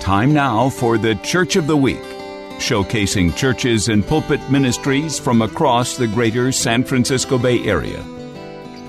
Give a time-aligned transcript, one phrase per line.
[0.00, 2.02] Time now for the Church of the Week,
[2.58, 8.04] showcasing churches and pulpit ministries from across the greater San Francisco Bay Area.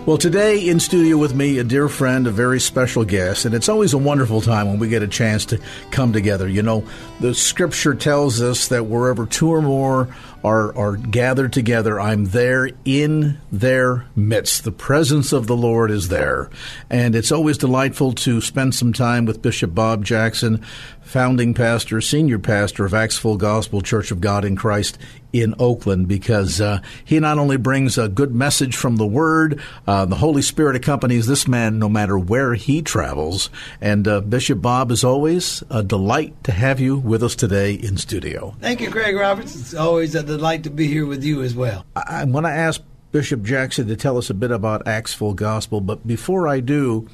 [0.06, 3.70] Well, today in studio with me, a dear friend, a very special guest, and it's
[3.70, 6.46] always a wonderful time when we get a chance to come together.
[6.46, 6.84] You know,
[7.22, 10.10] the scripture tells us that wherever two or more
[10.44, 14.64] are, are gathered together, I'm there in their midst.
[14.64, 16.50] The presence of the Lord is there.
[16.90, 20.64] And it's always delightful to spend some time with Bishop Bob Jackson,
[21.04, 24.98] founding pastor, senior pastor of Acts Full Gospel Church of God in Christ
[25.32, 30.06] in Oakland because uh, he not only brings a good message from the Word, uh,
[30.06, 33.50] the Holy Spirit accompanies this man no matter where he travels.
[33.82, 37.98] And uh, Bishop Bob, is always, a delight to have you with us today in
[37.98, 38.56] studio.
[38.60, 39.56] Thank you, Craig Roberts.
[39.56, 41.86] It's always a delight to be here with you as well.
[41.96, 45.34] I, I want to ask Bishop Jackson to tell us a bit about Acts Full
[45.34, 47.08] Gospel, but before I do,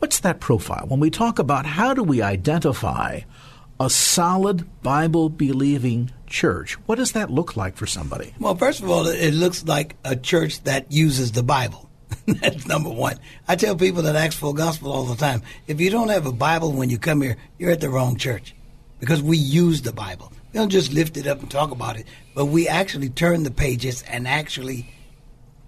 [0.00, 0.84] what's that profile?
[0.88, 3.20] When we talk about how do we identify
[3.78, 6.74] a solid Bible believing church.
[6.86, 8.34] What does that look like for somebody?
[8.38, 11.88] Well, first of all, it looks like a church that uses the Bible.
[12.26, 13.16] That's number one.
[13.48, 15.42] I tell people that Acts Full Gospel all the time.
[15.66, 18.54] If you don't have a Bible when you come here, you're at the wrong church
[19.00, 20.30] because we use the Bible.
[20.52, 23.50] We don't just lift it up and talk about it, but we actually turn the
[23.50, 24.92] pages and actually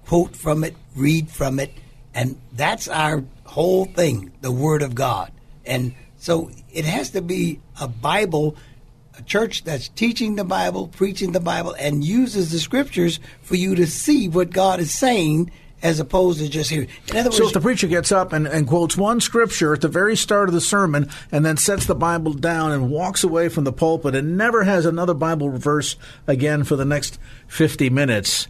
[0.07, 1.73] quote from it, read from it,
[2.15, 5.33] and that's our whole thing, the Word of God.
[5.65, 8.57] And so it has to be a Bible,
[9.19, 13.75] a church that's teaching the Bible, preaching the Bible, and uses the scriptures for you
[13.75, 15.51] to see what God is saying
[15.83, 16.89] as opposed to just hearing.
[17.09, 19.81] In other words, so if the preacher gets up and, and, quotes one scripture at
[19.81, 23.49] the very start of the sermon and then sets the Bible down and walks away
[23.49, 25.97] from the pulpit and never has another Bible verse
[26.27, 27.19] again for the next
[27.49, 28.47] 50 minutes,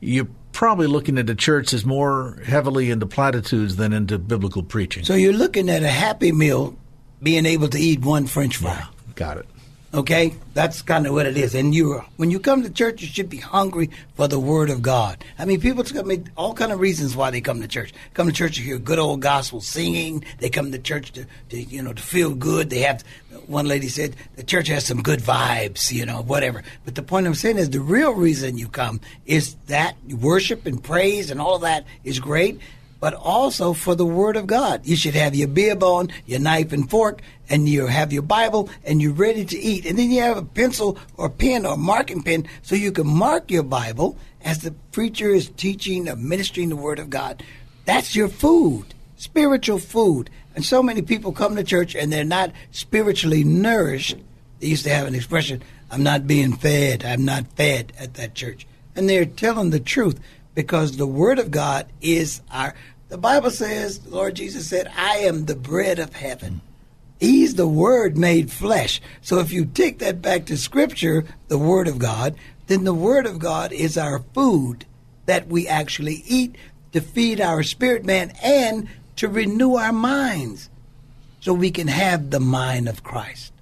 [0.00, 5.04] you're probably looking at a church as more heavily into platitudes than into biblical preaching.
[5.04, 6.76] So you're looking at a happy meal
[7.22, 8.74] being able to eat one French fry.
[8.74, 9.46] Yeah, got it.
[9.94, 11.54] Okay, that's kind of what it is.
[11.54, 14.80] And you, when you come to church, you should be hungry for the Word of
[14.80, 15.22] God.
[15.38, 17.92] I mean, people mean, all kind of reasons why they come to church.
[18.14, 20.24] Come to church to hear good old gospel singing.
[20.38, 22.70] They come to church to, to you know, to feel good.
[22.70, 23.04] They have.
[23.46, 26.62] One lady said the church has some good vibes, you know, whatever.
[26.86, 30.82] But the point I'm saying is the real reason you come is that worship and
[30.82, 32.60] praise and all that is great
[33.02, 34.86] but also for the Word of God.
[34.86, 37.20] You should have your beer bone, your knife and fork,
[37.52, 39.84] and you have your Bible, and you're ready to eat.
[39.84, 43.50] And then you have a pencil or pen or marking pen so you can mark
[43.50, 47.44] your Bible as the preacher is teaching or ministering the Word of God.
[47.84, 50.30] That's your food, spiritual food.
[50.54, 54.16] And so many people come to church and they're not spiritually nourished.
[54.60, 58.34] They used to have an expression, I'm not being fed, I'm not fed at that
[58.34, 58.66] church.
[58.96, 60.18] And they're telling the truth
[60.54, 62.74] because the Word of God is our
[63.10, 66.62] the Bible says, Lord Jesus said, I am the bread of heaven.
[67.22, 69.00] He's the Word made flesh.
[69.20, 72.34] So if you take that back to Scripture, the Word of God,
[72.66, 74.86] then the Word of God is our food
[75.26, 76.56] that we actually eat
[76.90, 80.68] to feed our spirit man and to renew our minds
[81.38, 83.52] so we can have the mind of Christ.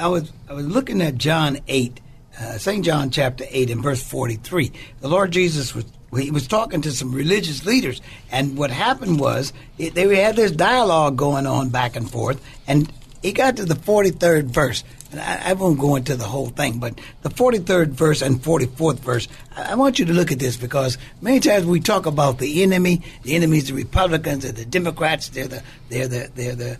[0.00, 2.00] I was, I was looking at John 8,
[2.40, 2.84] uh, St.
[2.84, 4.72] John chapter 8 and verse 43.
[4.98, 5.84] The Lord Jesus was
[6.16, 8.00] he was talking to some religious leaders,
[8.30, 12.92] and what happened was it, they had this dialogue going on back and forth, and
[13.22, 14.84] he got to the 43rd verse.
[15.12, 18.98] And I, I, won't go into the whole thing, but the 43rd verse and 44th
[18.98, 22.38] verse, I, I, want you to look at this because many times we talk about
[22.38, 23.02] the enemy.
[23.22, 26.78] The enemy is the Republicans, they're the Democrats, they're the they're the they're the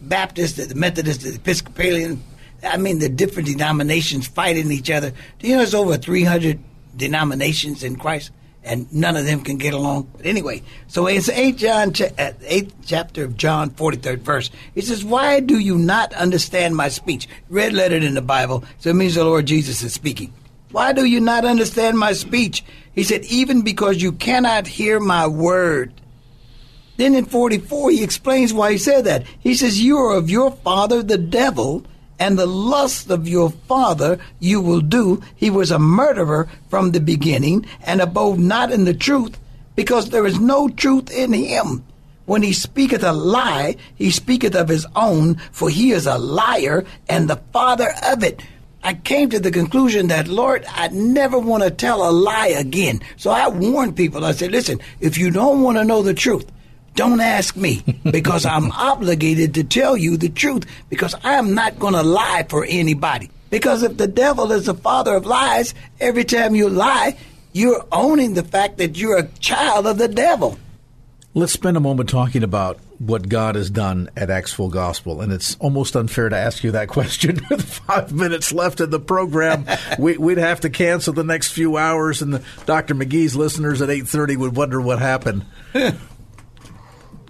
[0.00, 2.22] Baptists, they're the Methodists, the Episcopalian.
[2.62, 5.12] I mean, the different denominations fighting each other.
[5.38, 6.58] Do you know there's over 300
[6.96, 8.30] denominations in Christ?
[8.66, 10.10] And none of them can get along.
[10.16, 14.50] But anyway, so it's 8 John, 8th uh, chapter of John, 43rd verse.
[14.74, 17.28] He says, Why do you not understand my speech?
[17.48, 20.32] Red lettered in the Bible, so it means the Lord Jesus is speaking.
[20.72, 22.64] Why do you not understand my speech?
[22.94, 25.92] He said, Even because you cannot hear my word.
[26.96, 29.26] Then in 44, he explains why he said that.
[29.38, 31.84] He says, You are of your father, the devil
[32.18, 35.22] and the lust of your father you will do.
[35.34, 39.38] He was a murderer from the beginning and abode not in the truth
[39.74, 41.84] because there is no truth in him.
[42.24, 46.84] When he speaketh a lie, he speaketh of his own, for he is a liar
[47.08, 48.42] and the father of it.
[48.82, 53.00] I came to the conclusion that, Lord, I never want to tell a lie again.
[53.16, 54.24] So I warned people.
[54.24, 56.50] I said, listen, if you don't want to know the truth,
[56.96, 61.78] don't ask me because I'm obligated to tell you the truth because I am not
[61.78, 63.30] going to lie for anybody.
[63.48, 67.16] Because if the devil is the father of lies, every time you lie,
[67.52, 70.58] you're owning the fact that you're a child of the devil.
[71.32, 75.20] Let's spend a moment talking about what God has done at Acts Full Gospel.
[75.20, 79.00] And it's almost unfair to ask you that question with five minutes left in the
[79.00, 79.66] program.
[79.98, 82.94] we, would have to cancel the next few hours, and the, Dr.
[82.94, 85.44] McGee's listeners at 8.30 would wonder what happened.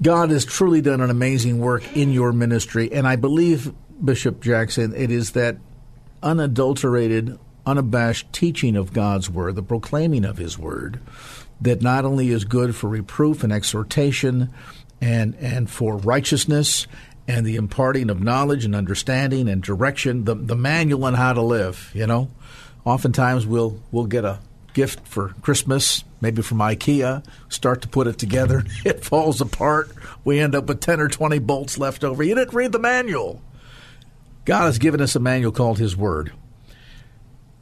[0.02, 2.92] God has truly done an amazing work in your ministry.
[2.92, 3.72] And I believe,
[4.04, 5.56] Bishop Jackson, it is that
[6.22, 11.00] unadulterated, unabashed teaching of God's Word, the proclaiming of His Word,
[11.60, 14.52] that not only is good for reproof and exhortation
[15.00, 16.86] and, and for righteousness
[17.28, 21.42] and the imparting of knowledge and understanding and direction, the, the manual on how to
[21.42, 22.28] live, you know.
[22.84, 24.38] Oftentimes we'll we'll get a
[24.72, 29.90] gift for Christmas, maybe from IKEA, start to put it together, it falls apart.
[30.24, 32.22] We end up with 10 or 20 bolts left over.
[32.22, 33.42] You didn't read the manual.
[34.44, 36.32] God has given us a manual called His Word.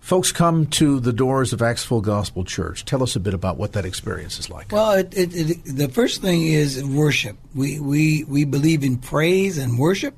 [0.05, 2.85] Folks come to the doors of Full Gospel Church.
[2.85, 4.71] Tell us a bit about what that experience is like.
[4.71, 7.39] Well, it, it, it, the first thing is worship.
[7.55, 10.15] We, we, we believe in praise and worship,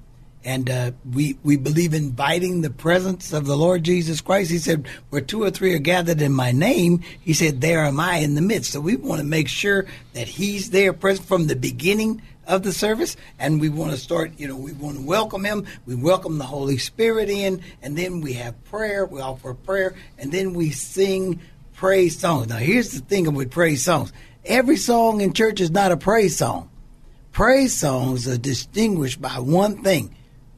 [0.47, 4.53] and uh, we, we believe inviting the presence of the Lord Jesus Christ.
[4.53, 7.99] He said, Where two or three are gathered in my name, He said, There am
[7.99, 8.71] I in the midst.
[8.71, 12.73] So we want to make sure that He's there present from the beginning of the
[12.73, 14.39] service, and we want to start.
[14.39, 15.67] You know, we want to welcome him.
[15.85, 19.05] We welcome the Holy Spirit in, and then we have prayer.
[19.05, 21.41] We offer prayer, and then we sing
[21.75, 22.47] praise songs.
[22.47, 24.13] Now, here's the thing with praise songs:
[24.45, 26.71] every song in church is not a praise song.
[27.33, 30.15] Praise songs are distinguished by one thing: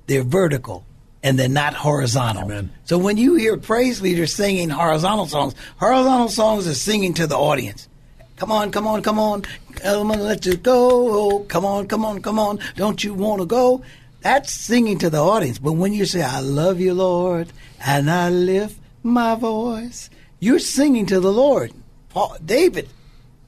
[0.09, 0.85] they're vertical
[1.23, 2.45] and they're not horizontal.
[2.45, 2.73] Amen.
[2.85, 7.37] So when you hear praise leaders singing horizontal songs, horizontal songs are singing to the
[7.37, 7.89] audience.
[8.37, 9.43] Come on, come on, come on.
[9.77, 11.41] Come on, let you go.
[11.49, 12.59] Come on, come on, come on.
[12.77, 13.83] Don't you want to go?
[14.21, 15.59] That's singing to the audience.
[15.59, 17.49] But when you say, I love you, Lord,
[17.85, 20.11] and I lift my voice,
[20.41, 21.73] you're singing to the Lord.
[22.11, 22.89] Paul, David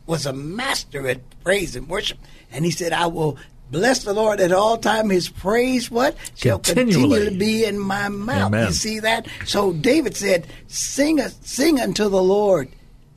[0.07, 2.19] was a master at praise and worship.
[2.53, 3.39] And he said, I will
[3.71, 5.11] bless the Lord at all time.
[5.11, 6.17] His praise, what?
[6.35, 8.49] Shall continue to be in my mouth.
[8.49, 8.67] Amen.
[8.67, 9.27] You see that?
[9.45, 12.69] So David said, sing, sing unto the Lord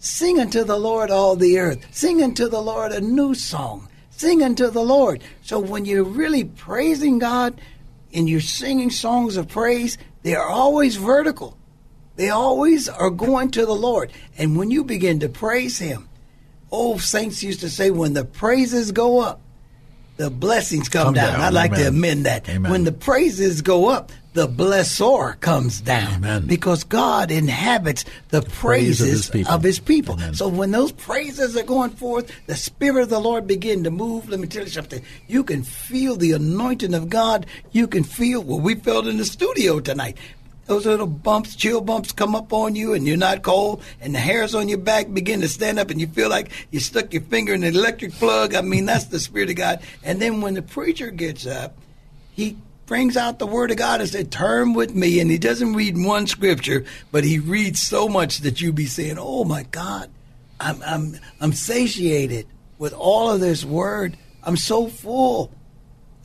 [0.03, 1.87] Sing unto the Lord all the earth.
[1.95, 3.87] Sing unto the Lord a new song.
[4.09, 5.23] Sing unto the Lord.
[5.43, 7.61] So when you're really praising God
[8.13, 11.57] and you're singing songs of praise, they are always vertical.
[12.17, 14.11] They always are going to the Lord.
[14.37, 16.09] And when you begin to praise Him,
[16.69, 19.39] old saints used to say, when the praises go up,
[20.17, 21.33] the blessings come, Come down.
[21.33, 21.41] down.
[21.41, 22.47] I'd like to amend that.
[22.49, 22.71] Amen.
[22.71, 26.13] When the praises go up, the blessor comes down.
[26.15, 26.47] Amen.
[26.47, 29.51] Because God inhabits the Praise of praises his people.
[29.53, 30.17] of his people.
[30.33, 34.27] So when those praises are going forth, the Spirit of the Lord begin to move.
[34.29, 35.03] Let me tell you something.
[35.27, 37.45] You can feel the anointing of God.
[37.71, 40.17] You can feel what we felt in the studio tonight.
[40.65, 44.19] Those little bumps, chill bumps come up on you and you're not cold and the
[44.19, 47.21] hairs on your back begin to stand up and you feel like you stuck your
[47.23, 48.55] finger in an electric plug.
[48.55, 49.81] I mean, that's the Spirit of God.
[50.03, 51.77] And then when the preacher gets up,
[52.31, 55.19] he brings out the word of God and said, Turn with me.
[55.19, 59.17] And he doesn't read one scripture, but he reads so much that you be saying,
[59.19, 60.09] Oh my God,
[60.59, 62.47] I'm I'm I'm satiated
[62.77, 64.17] with all of this word.
[64.43, 65.51] I'm so full.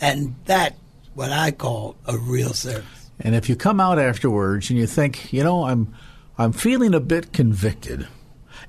[0.01, 0.77] And that's
[1.15, 2.98] what I call a real service.
[3.21, 5.95] And if you come out afterwards and you think, you know, I'm
[6.37, 8.07] I'm feeling a bit convicted,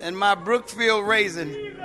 [0.00, 1.76] and my Brookfield raising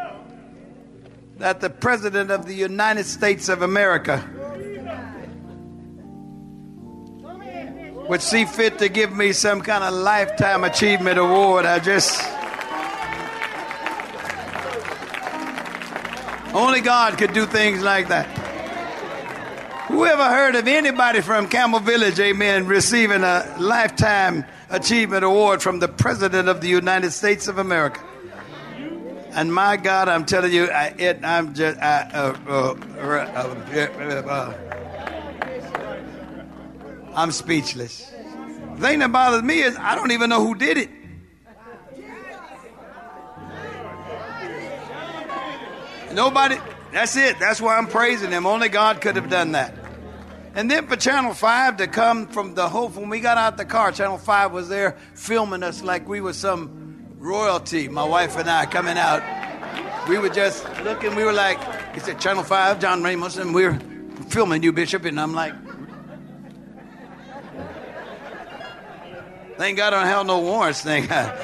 [1.37, 4.27] that the President of the United States of America
[8.09, 11.65] would see fit to give me some kind of lifetime achievement award.
[11.65, 12.19] I just.
[16.55, 18.25] Only God could do things like that.
[19.89, 25.77] Who ever heard of anybody from Campbell Village, amen, receiving a lifetime achievement award from
[25.77, 28.03] the President of the United States of America?
[29.31, 34.53] And my God, I'm telling you, I, it, I'm just, I, uh, uh, uh, uh
[37.19, 38.09] I'm speechless.
[38.75, 40.89] The thing that bothers me is I don't even know who did it.
[46.13, 46.57] Nobody,
[46.93, 47.37] that's it.
[47.37, 48.45] That's why I'm praising him.
[48.45, 49.75] Only God could have done that.
[50.55, 53.65] And then for Channel 5 to come from the Hope, when we got out the
[53.65, 58.49] car, Channel 5 was there filming us like we were some royalty, my wife and
[58.49, 59.21] I coming out.
[60.07, 61.59] We were just looking, we were like,
[61.93, 63.77] he said, Channel 5, John Ramos, and we are
[64.29, 65.03] filming you, Bishop.
[65.03, 65.53] And I'm like,
[69.59, 71.37] thank God I don't have no warrants, thank God.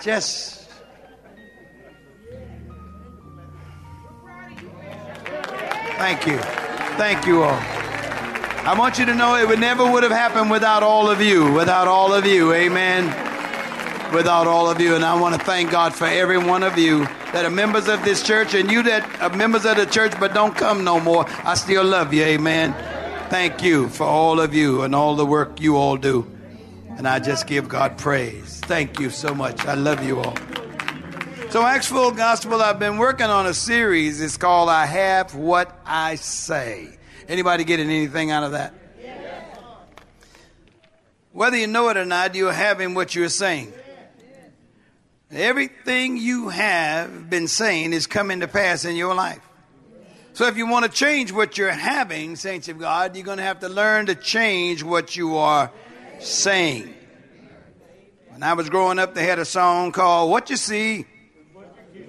[0.00, 0.56] Just
[5.98, 6.36] Thank you.
[6.98, 7.58] Thank you all.
[7.58, 11.50] I want you to know it would never would have happened without all of you.
[11.54, 12.52] Without all of you.
[12.52, 13.06] Amen.
[14.14, 14.94] Without all of you.
[14.94, 18.04] And I want to thank God for every one of you that are members of
[18.04, 21.24] this church and you that are members of the church but don't come no more.
[21.44, 22.24] I still love you.
[22.24, 22.74] Amen.
[23.28, 26.30] Thank you for all of you and all the work you all do.
[26.96, 28.60] And I just give God praise.
[28.60, 29.66] Thank you so much.
[29.66, 30.36] I love you all.
[31.50, 34.20] So, Acts Full Gospel, I've been working on a series.
[34.20, 36.96] It's called I Have What I Say.
[37.28, 38.74] Anybody getting anything out of that?
[41.32, 43.72] Whether you know it or not, you're having what you're saying.
[45.30, 49.45] Everything you have been saying is coming to pass in your life.
[50.36, 53.42] So if you want to change what you're having, saints of God, you're going to
[53.42, 55.72] have to learn to change what you are
[56.20, 56.92] saying.
[58.28, 61.06] When I was growing up, they had a song called What You See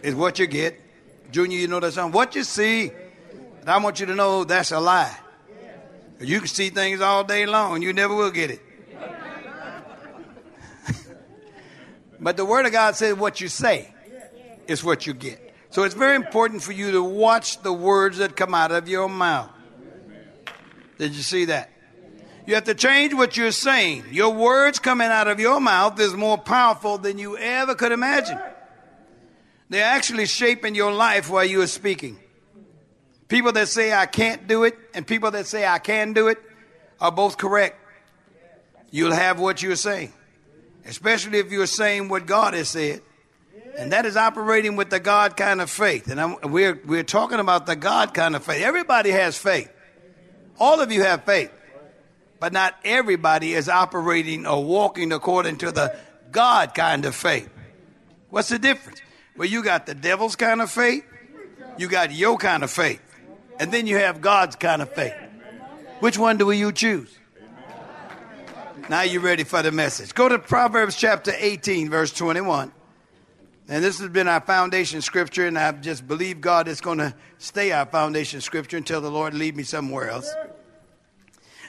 [0.04, 0.78] is what you get.
[1.32, 2.12] Junior, you know that song?
[2.12, 2.92] What you see,
[3.66, 5.18] I want you to know that's a lie.
[6.20, 8.62] You can see things all day long, and you never will get it.
[12.20, 13.94] but the Word of God says what you say
[14.68, 15.47] is what you get.
[15.78, 19.08] So it's very important for you to watch the words that come out of your
[19.08, 19.52] mouth.
[20.98, 21.70] Did you see that?
[22.48, 24.06] You have to change what you're saying.
[24.10, 28.40] Your words coming out of your mouth is more powerful than you ever could imagine.
[29.70, 32.18] They're actually shaping your life while you are speaking.
[33.28, 36.40] People that say I can't do it and people that say I can do it
[37.00, 37.80] are both correct.
[38.90, 40.12] You'll have what you're saying,
[40.88, 43.04] especially if you're saying what God has said.
[43.78, 46.10] And that is operating with the God kind of faith.
[46.10, 48.64] And I'm, we're, we're talking about the God kind of faith.
[48.64, 49.72] Everybody has faith.
[50.60, 51.52] All of you have faith.
[52.40, 55.96] But not everybody is operating or walking according to the
[56.32, 57.50] God kind of faith.
[58.30, 59.02] What's the difference?
[59.36, 61.06] Well, you got the devil's kind of faith,
[61.78, 63.02] you got your kind of faith,
[63.60, 65.14] and then you have God's kind of faith.
[66.00, 67.16] Which one do you choose?
[68.90, 70.14] Now you're ready for the message.
[70.14, 72.72] Go to Proverbs chapter 18, verse 21.
[73.70, 77.14] And this has been our foundation scripture, and I just believe God is going to
[77.38, 80.34] stay our foundation scripture until the Lord lead me somewhere else.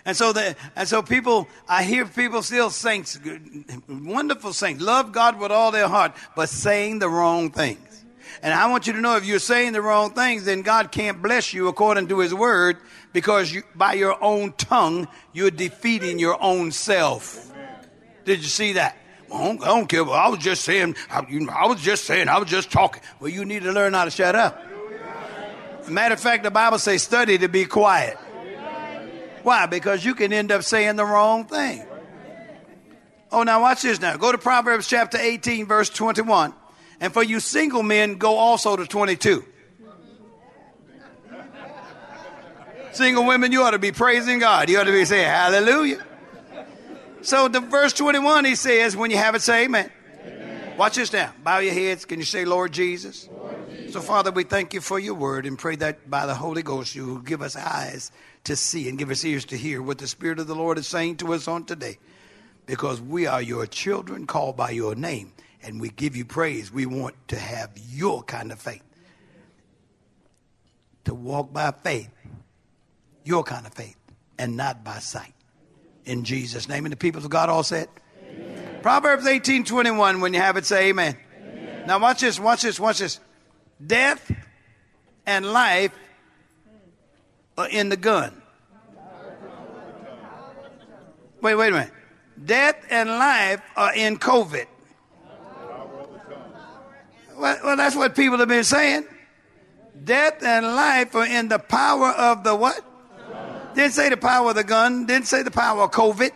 [0.04, 3.18] And so the, and so people, I hear people still saints,
[3.88, 8.04] wonderful saints, love God with all their heart, but saying the wrong things.
[8.42, 11.20] And I want you to know if you're saying the wrong things, then God can't
[11.20, 12.76] bless you according to his word
[13.12, 17.52] because you, by your own tongue, you're defeating your own self.
[18.24, 18.96] Did you see that?
[19.28, 20.08] Well, I, don't, I don't care.
[20.08, 23.02] I was just saying, I, you know, I was just saying, I was just talking.
[23.20, 24.62] Well, you need to learn how to shut up.
[25.88, 28.16] Matter of fact, the Bible says study to be quiet.
[29.42, 29.66] Why?
[29.66, 31.84] Because you can end up saying the wrong thing.
[33.30, 34.16] Oh, now watch this now.
[34.16, 36.54] Go to Proverbs chapter 18, verse 21.
[37.00, 39.44] And for you single men, go also to 22.
[42.92, 44.68] Single women, you ought to be praising God.
[44.68, 46.04] You ought to be saying hallelujah.
[47.28, 49.90] So the verse 21, he says, when you have it, say amen.
[50.78, 51.30] Watch this now.
[51.44, 52.06] Bow your heads.
[52.06, 53.28] Can you say, Lord Jesus?
[53.30, 53.92] Lord Jesus?
[53.92, 56.94] So, Father, we thank you for your word and pray that by the Holy Ghost
[56.94, 58.10] you will give us eyes
[58.44, 60.86] to see and give us ears to hear what the Spirit of the Lord is
[60.86, 61.98] saying to us on today.
[62.64, 66.72] Because we are your children called by your name and we give you praise.
[66.72, 68.84] We want to have your kind of faith.
[71.04, 72.08] To walk by faith,
[73.22, 73.98] your kind of faith,
[74.38, 75.34] and not by sight.
[76.08, 76.86] In Jesus' name.
[76.86, 77.86] And the people of God all said,
[78.26, 78.78] amen.
[78.80, 81.18] Proverbs 18 21, when you have it, say amen.
[81.36, 81.86] amen.
[81.86, 83.20] Now, watch this, watch this, watch this.
[83.84, 84.32] Death
[85.26, 85.92] and life
[87.58, 88.40] are in the gun.
[91.42, 91.92] Wait, wait a minute.
[92.42, 94.66] Death and life are in COVID.
[97.36, 99.06] Well, well, that's what people have been saying.
[100.02, 102.87] Death and life are in the power of the what?
[103.78, 105.06] Didn't say the power of the gun.
[105.06, 106.32] Didn't say the power of COVID.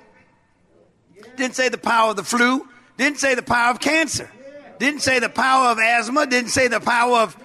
[1.35, 2.69] Didn't say the power of the flu.
[2.97, 4.31] Didn't say the power of cancer.
[4.79, 6.29] Didn't say the power of asthma.
[6.29, 7.37] Didn't say the power of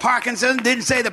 [0.00, 0.56] Parkinson.
[0.62, 1.12] Didn't say the.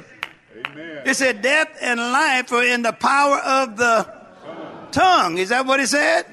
[0.65, 1.01] Amen.
[1.05, 4.03] It said death and life are in the power of the
[4.45, 4.91] tongue.
[4.93, 5.37] tongue.
[5.37, 6.25] Is that what it said?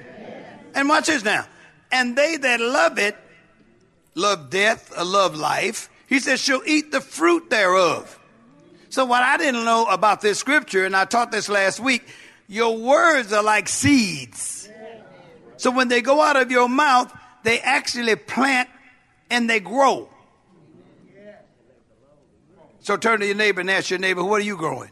[0.77, 1.47] And watch this now.
[1.91, 3.17] And they that love it
[4.15, 5.91] love death or love life.
[6.07, 8.18] He says she'll eat the fruit thereof.
[8.91, 12.07] So what I didn't know about this scripture, and I taught this last week,
[12.47, 14.69] your words are like seeds.
[15.57, 18.69] So when they go out of your mouth, they actually plant
[19.31, 20.09] and they grow.
[22.81, 24.91] So turn to your neighbor and ask your neighbor, what are you growing?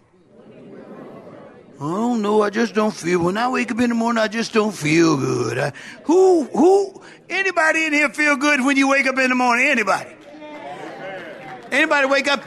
[1.78, 2.42] I don't know.
[2.42, 3.22] I just don't feel.
[3.22, 5.58] When I wake up in the morning, I just don't feel good.
[5.58, 5.72] I,
[6.04, 9.66] who, who, anybody in here feel good when you wake up in the morning?
[9.68, 10.10] Anybody?
[11.70, 12.42] Anybody wake up?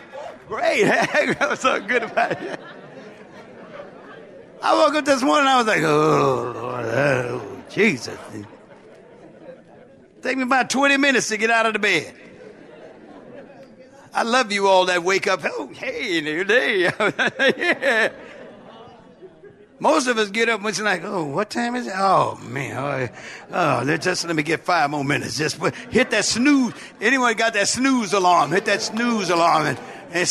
[0.49, 0.87] Great.
[1.37, 2.59] What's so good about it?
[4.61, 8.17] I woke up this morning, I was like, oh, oh, Jesus.
[10.21, 12.13] Take me about 20 minutes to get out of the bed.
[14.11, 15.41] I love you all that wake up.
[15.45, 16.81] Oh, hey, new day.
[17.39, 18.11] yeah.
[19.79, 21.93] Most of us get up and it's like, oh, what time is it?
[21.95, 22.75] Oh, man.
[23.53, 25.38] Oh, oh just let me get five more minutes.
[25.38, 25.57] Just
[25.91, 26.73] hit that snooze.
[26.99, 28.51] Anyone got that snooze alarm?
[28.51, 29.67] Hit that snooze alarm.
[29.67, 29.79] And,
[30.12, 30.28] and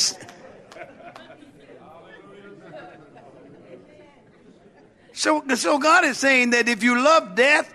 [5.12, 7.72] so, so God is saying that if you love death,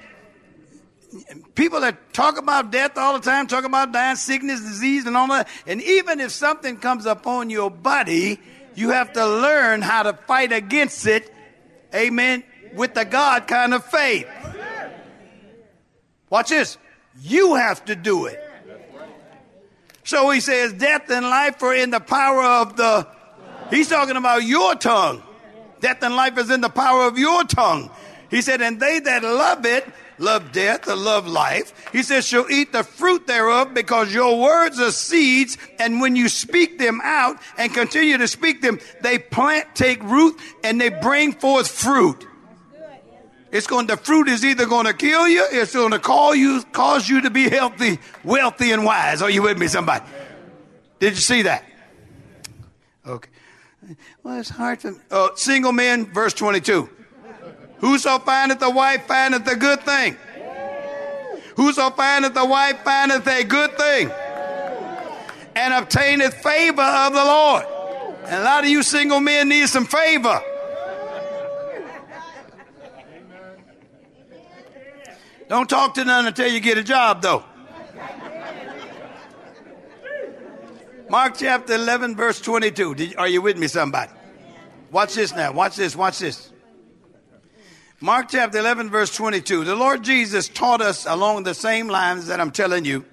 [1.56, 5.28] people that talk about death all the time, talk about dying, sickness, disease, and all
[5.28, 8.40] that, and even if something comes upon your body,
[8.76, 11.30] you have to learn how to fight against it
[11.94, 12.44] Amen.
[12.74, 14.28] With the God kind of faith.
[16.30, 16.78] Watch this.
[17.22, 18.40] You have to do it.
[20.04, 23.08] So he says, death and life are in the power of the.
[23.70, 25.24] He's talking about your tongue.
[25.80, 27.90] Death and life is in the power of your tongue.
[28.30, 29.86] He said, and they that love it
[30.18, 31.74] love death or love life.
[31.92, 35.58] He says, she'll eat the fruit thereof because your words are seeds.
[35.80, 40.40] And when you speak them out and continue to speak them, they plant, take root,
[40.64, 42.26] and they bring forth fruit.
[43.54, 46.64] It's going, the fruit is either going to kill you, it's going to call you,
[46.72, 49.22] cause you to be healthy, wealthy, and wise.
[49.22, 50.04] Are you with me, somebody?
[50.98, 51.64] Did you see that?
[53.06, 53.30] Okay.
[54.24, 56.90] Well, it's hard to, uh, single men, verse 22.
[57.78, 60.18] Whoso findeth a wife findeth a good thing.
[61.56, 64.10] Whoso findeth a wife findeth a good thing.
[65.56, 67.66] And obtaineth favor of the Lord.
[68.26, 70.42] And a lot of you single men need some favor.
[75.54, 77.44] Don't talk to none until you get a job, though.
[81.12, 82.96] Mark chapter 11, verse 22.
[82.96, 84.12] Did, are you with me, somebody?
[84.90, 85.52] Watch this now.
[85.52, 85.96] Watch this.
[85.96, 86.52] Watch this.
[88.02, 89.64] Mark chapter 11, verse 22.
[89.64, 93.06] The Lord Jesus taught us along the same lines that I'm telling you.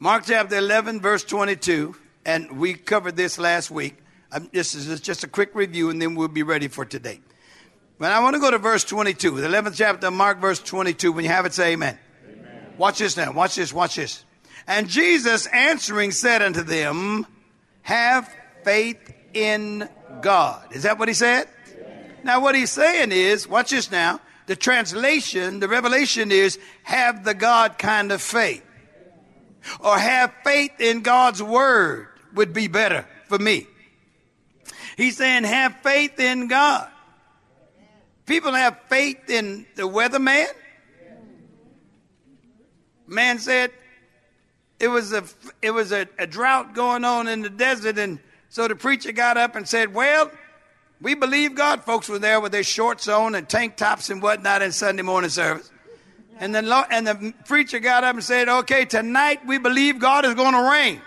[0.00, 1.94] Mark chapter 11, verse 22.
[2.24, 3.98] And we covered this last week.
[4.32, 7.20] Um, this is just a quick review, and then we'll be ready for today.
[7.98, 11.12] But I want to go to verse 22, the 11th chapter of Mark, verse 22.
[11.12, 11.98] When you have it, say amen.
[12.28, 12.66] amen.
[12.76, 13.32] Watch this now.
[13.32, 13.72] Watch this.
[13.72, 14.22] Watch this.
[14.66, 17.26] And Jesus answering said unto them,
[17.82, 18.30] Have
[18.64, 19.88] faith in
[20.20, 20.74] God.
[20.74, 21.48] Is that what he said?
[22.22, 24.20] Now, what he's saying is, watch this now.
[24.46, 28.64] The translation, the revelation is have the God kind of faith.
[29.80, 33.66] Or have faith in God's word would be better for me.
[34.96, 36.88] He's saying have faith in God.
[38.26, 40.18] People have faith in the weatherman.
[40.18, 40.48] Man
[43.06, 43.70] Man said
[44.78, 45.24] it was a
[45.62, 49.36] it was a, a drought going on in the desert, and so the preacher got
[49.36, 50.30] up and said, "Well,
[51.00, 51.84] we believe God.
[51.84, 55.30] Folks were there with their shorts on and tank tops and whatnot in Sunday morning
[55.30, 55.70] service.
[56.38, 60.34] And the, and the preacher got up and said, Okay, tonight we believe God is
[60.34, 61.00] going to rain.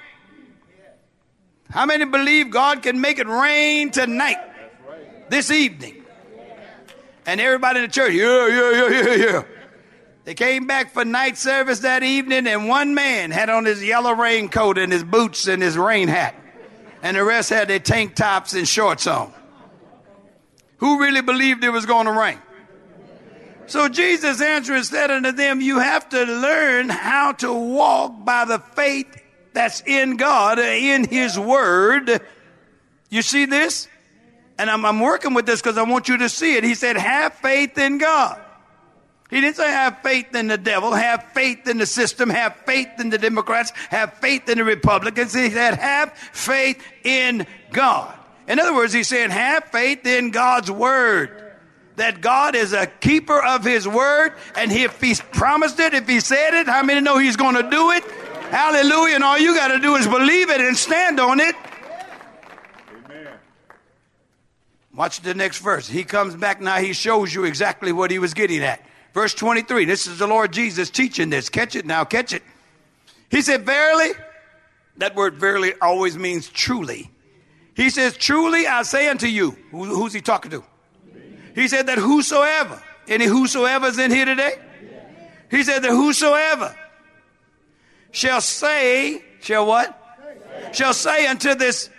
[1.69, 4.38] How many believe God can make it rain tonight,
[5.29, 5.98] this evening?
[7.29, 9.43] And everybody in the church, yeah, yeah, yeah, yeah, yeah.
[10.23, 14.13] They came back for night service that evening, and one man had on his yellow
[14.13, 16.33] raincoat and his boots and his rain hat,
[17.03, 19.31] and the rest had their tank tops and shorts on.
[20.77, 22.39] Who really believed it was going to rain?
[23.67, 28.45] So Jesus answered and said unto them, You have to learn how to walk by
[28.45, 29.21] the faith
[29.53, 32.21] that's in God, in His Word.
[33.11, 33.87] You see this?
[34.59, 36.63] And I'm, I'm working with this because I want you to see it.
[36.63, 38.39] He said, Have faith in God.
[39.29, 42.89] He didn't say have faith in the devil, have faith in the system, have faith
[42.99, 45.33] in the Democrats, have faith in the Republicans.
[45.33, 48.17] He said, have faith in God.
[48.47, 51.45] In other words, he's saying, have faith in God's word
[51.97, 56.21] that God is a keeper of his word, and if he's promised it, if he
[56.21, 58.03] said it, how many know he's going to do it?
[58.49, 59.15] Hallelujah.
[59.15, 61.55] And all you got to do is believe it and stand on it.
[63.05, 63.27] Amen.
[64.99, 65.88] Watch the next verse.
[65.88, 68.85] He comes back now, he shows you exactly what he was getting at.
[69.13, 69.85] Verse 23.
[69.85, 71.47] This is the Lord Jesus teaching this.
[71.47, 72.43] Catch it now, catch it.
[73.31, 74.09] He said, Verily,
[74.97, 77.09] that word verily always means truly.
[77.75, 80.65] He says, Truly I say unto you, Who, who's he talking to?
[81.55, 84.55] He said that whosoever, any whosoever's in here today?
[85.49, 86.75] He said that whosoever
[88.12, 89.95] shall say, shall what?
[90.73, 91.89] Shall say unto this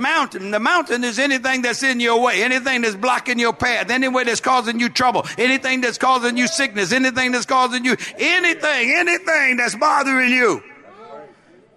[0.00, 0.50] mountain.
[0.50, 4.40] The mountain is anything that's in your way, anything that's blocking your path, anyway that's
[4.40, 9.76] causing you trouble, anything that's causing you sickness, anything that's causing you, anything, anything that's
[9.76, 10.62] bothering you.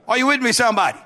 [0.07, 0.97] Are you with me, somebody?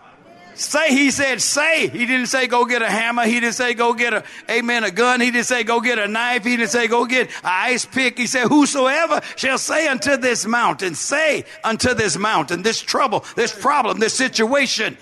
[0.57, 1.87] Say, he said, say.
[1.87, 3.25] He didn't say go get a hammer.
[3.25, 5.21] He didn't say go get a, amen, a gun.
[5.21, 6.43] He didn't say go get a knife.
[6.43, 8.17] He didn't say go get an ice pick.
[8.17, 13.53] He said, whosoever shall say unto this mountain, say unto this mountain, this trouble, this
[13.53, 14.97] problem, this situation,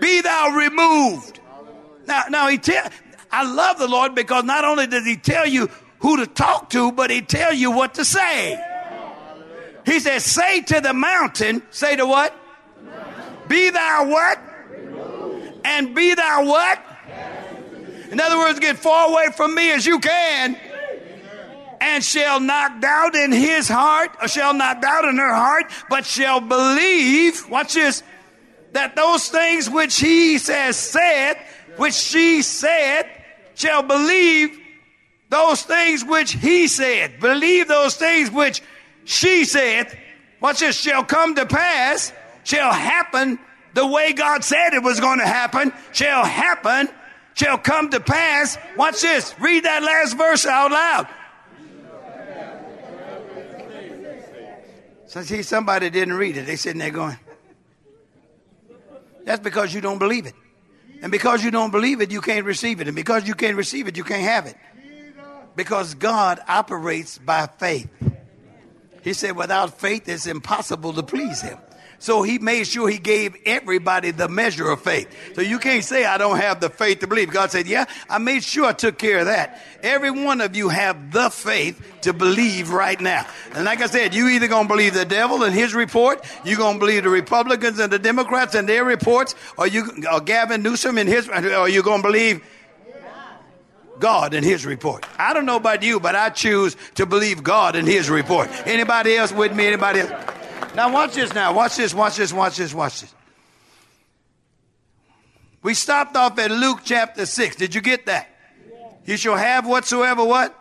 [0.00, 1.40] be thou removed.
[2.06, 2.88] Now, now he tell,
[3.30, 6.92] I love the Lord because not only does he tell you who to talk to,
[6.92, 8.62] but he tell you what to say.
[9.84, 12.36] He says, say to the mountain, say to what?
[13.48, 14.40] Be thou what?
[15.64, 16.82] And be thou what?
[18.10, 20.56] In other words, get far away from me as you can.
[21.80, 26.06] And shall not doubt in his heart, or shall not doubt in her heart, but
[26.06, 28.02] shall believe, watch this,
[28.76, 31.34] that those things which he says said,
[31.76, 33.04] which she said,
[33.54, 34.58] shall believe
[35.28, 37.18] those things which he said.
[37.20, 38.62] Believe those things which
[39.04, 39.98] she said.
[40.40, 42.12] Watch this, shall come to pass
[42.46, 43.38] shall happen
[43.74, 46.88] the way God said it was going to happen, shall happen,
[47.34, 48.56] shall come to pass.
[48.76, 49.34] Watch this.
[49.38, 51.08] Read that last verse out loud.
[55.06, 56.46] So see, somebody didn't read it.
[56.46, 57.16] They sitting there going,
[59.26, 60.34] that's because you don't believe it.
[61.02, 62.86] And because you don't believe it, you can't receive it.
[62.86, 64.56] And because you can't receive it, you can't have it.
[65.56, 67.90] Because God operates by faith.
[69.02, 71.58] He said, without faith, it's impossible to please Him.
[72.06, 75.08] So he made sure he gave everybody the measure of faith.
[75.34, 77.32] So you can't say, I don't have the faith to believe.
[77.32, 79.60] God said, Yeah, I made sure I took care of that.
[79.82, 83.26] Every one of you have the faith to believe right now.
[83.56, 86.78] And like I said, you either gonna believe the devil and his report, you're gonna
[86.78, 91.08] believe the Republicans and the Democrats and their reports, or you or Gavin Newsom and
[91.08, 92.40] his or you gonna believe
[93.98, 95.04] God and his report.
[95.18, 98.48] I don't know about you, but I choose to believe God and his report.
[98.64, 99.66] Anybody else with me?
[99.66, 100.12] Anybody else?
[100.74, 101.54] Now, watch this now.
[101.54, 103.14] Watch this, watch this, watch this, watch this.
[105.62, 107.56] We stopped off at Luke chapter 6.
[107.56, 108.28] Did you get that?
[109.04, 110.54] You shall have whatsoever what?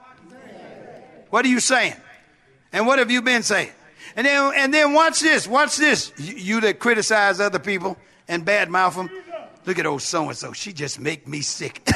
[1.29, 1.95] What are you saying?
[2.71, 3.71] And what have you been saying?
[4.15, 6.13] And then, and then watch this, watch this.
[6.17, 9.10] You, you that criticize other people and badmouth them.
[9.65, 10.53] Look at old so and so.
[10.53, 11.81] She just make me sick.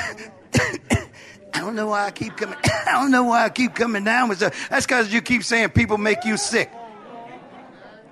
[1.54, 2.58] I don't know why I keep coming.
[2.64, 4.70] I don't know why I keep coming down with stuff.
[4.70, 6.72] That's because you keep saying people make you sick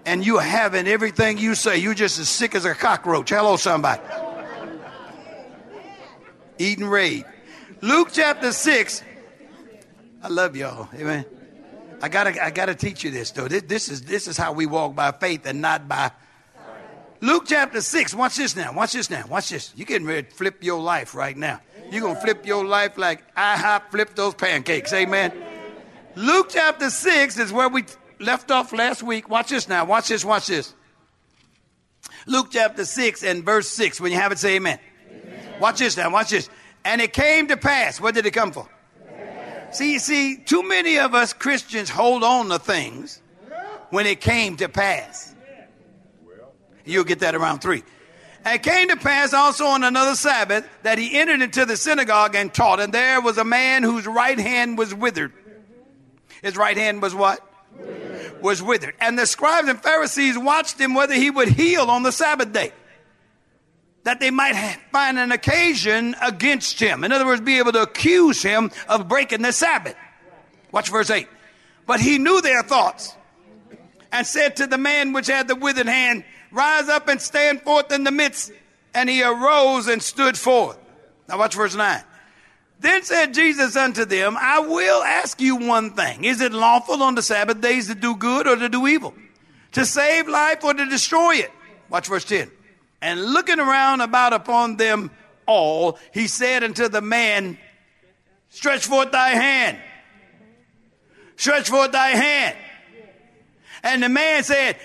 [0.08, 1.78] and you having everything you say.
[1.78, 3.30] You're just as sick as a cockroach.
[3.30, 4.02] Hello, somebody.
[6.58, 7.26] Eating raid.
[7.82, 9.04] Luke chapter 6.
[10.24, 10.88] I love y'all.
[10.96, 11.26] Amen.
[12.02, 13.50] I gotta, I gotta teach you this though.
[13.50, 16.12] This, this, is, this is how we walk by faith and not by.
[17.20, 18.16] Luke chapter 6.
[18.16, 18.72] Watch this now.
[18.74, 19.26] Watch this now.
[19.28, 19.74] Watch this.
[19.76, 21.60] You're getting ready to flip your life right now.
[21.92, 24.94] You're to flip your life like IHOP flipped those pancakes.
[24.94, 25.34] Amen.
[26.16, 27.84] Luke chapter 6 is where we
[28.20, 29.30] left off last week.
[29.30, 29.86] Watch this now.
[29.86, 30.26] Watch this.
[30.26, 30.74] Watch this.
[32.26, 34.02] Luke chapter 6 and verse 6.
[34.02, 34.80] When you have it, say amen.
[35.10, 35.60] amen.
[35.60, 36.10] Watch this now.
[36.10, 36.50] Watch this.
[36.84, 38.00] And it came to pass.
[38.00, 38.68] What did it come for?
[39.72, 43.22] See, see, too many of us Christians hold on to things
[43.90, 45.36] when it came to pass.
[46.86, 47.84] You'll get that around three.
[48.46, 52.34] And it came to pass also on another Sabbath that he entered into the synagogue
[52.34, 55.34] and taught, and there was a man whose right hand was withered.
[56.42, 57.42] His right hand was what?
[58.42, 58.96] Was withered.
[59.00, 62.72] And the scribes and Pharisees watched him whether he would heal on the Sabbath day
[64.08, 64.56] that they might
[64.94, 67.04] find an occasion against him.
[67.04, 69.98] In other words, be able to accuse him of breaking the Sabbath.
[70.72, 71.28] Watch verse 8.
[71.86, 73.14] But he knew their thoughts
[74.14, 77.92] and said to the man which had the withered hand, Rise up and stand forth
[77.92, 78.54] in the midst.
[78.94, 80.80] And he arose and stood forth.
[81.28, 82.02] Now watch verse 9.
[82.80, 86.24] Then said Jesus unto them, I will ask you one thing.
[86.24, 89.14] Is it lawful on the Sabbath days to do good or to do evil?
[89.74, 91.52] To save life or to destroy it?
[91.90, 92.52] Watch verse 10.
[93.02, 95.12] And looking around about upon them
[95.46, 97.58] all, he said unto the man,
[98.50, 99.78] Stretch forth thy hand.
[101.36, 102.58] Stretch forth thy hand.
[103.84, 104.78] And the man said,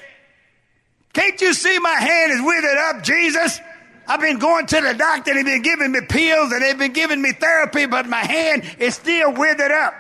[1.13, 3.61] Can't you see my hand is withered up, Jesus?
[4.07, 7.23] I've been going to the doctor, they've been giving me pills and they've been giving
[7.23, 9.95] me therapy, but my hand is still withered up.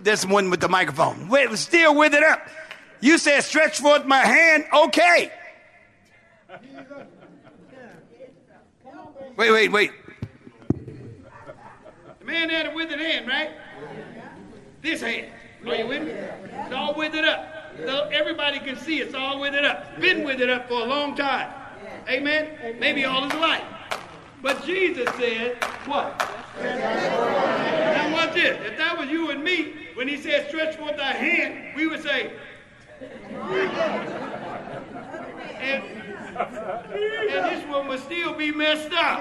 [0.00, 1.28] This one with the microphone.
[1.28, 2.46] Wait, still withered up.
[3.00, 4.64] You said, Stretch forth my hand.
[4.72, 5.30] Okay.
[9.36, 9.92] Wait, wait, wait.
[12.20, 13.50] The man had a withered hand, right?
[14.82, 15.30] This hand.
[15.66, 16.10] Are you with me?
[16.10, 17.72] It's all withered up.
[17.84, 20.00] So everybody can see it's all withered up.
[20.00, 21.52] Been withered up for a long time.
[22.08, 22.76] Amen?
[22.78, 23.64] Maybe all his life.
[24.42, 26.18] But Jesus said, what?
[26.62, 28.58] Now watch this.
[28.66, 32.02] If that was you and me, when he said stretch forth thy hand, we would
[32.02, 32.32] say,
[35.60, 35.82] and
[36.36, 39.20] and this one would still be messed up.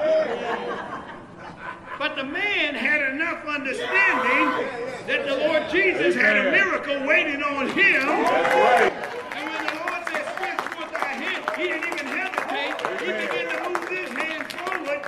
[1.97, 4.67] But the man had enough understanding
[5.07, 8.01] that the Lord Jesus had a miracle waiting on him.
[8.03, 12.75] And when the Lord said, stretch forth thy hand, he didn't even hesitate.
[12.99, 15.01] He began to move his hand forward.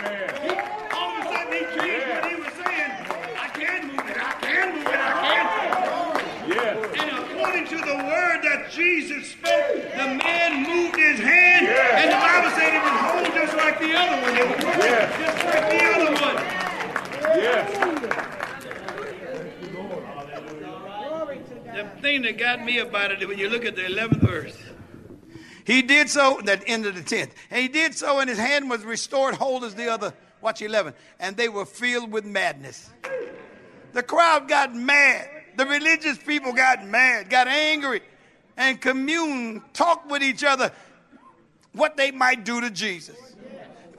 [0.00, 0.28] Amen.
[0.42, 0.50] He,
[0.96, 2.92] all of a sudden he changed what he was saying.
[3.36, 5.44] I can move it, I can move it, I can.
[6.48, 6.74] Yes.
[6.98, 12.16] And according to the word that Jesus spoke, the man moved his hand, and the
[12.16, 14.36] Bible said it was whole just like the other one.
[14.36, 14.58] It was
[15.20, 16.36] just like the other one.
[21.76, 24.56] The thing that got me about it, when you look at the 11th verse,
[25.64, 27.30] he did so, that end of the 10th.
[27.50, 30.14] And he did so, and his hand was restored whole as the other.
[30.40, 30.94] Watch 11.
[31.18, 32.90] And they were filled with madness.
[33.92, 35.28] The crowd got mad.
[35.56, 38.00] The religious people got mad, got angry,
[38.56, 40.72] and communed, talked with each other
[41.72, 43.16] what they might do to Jesus.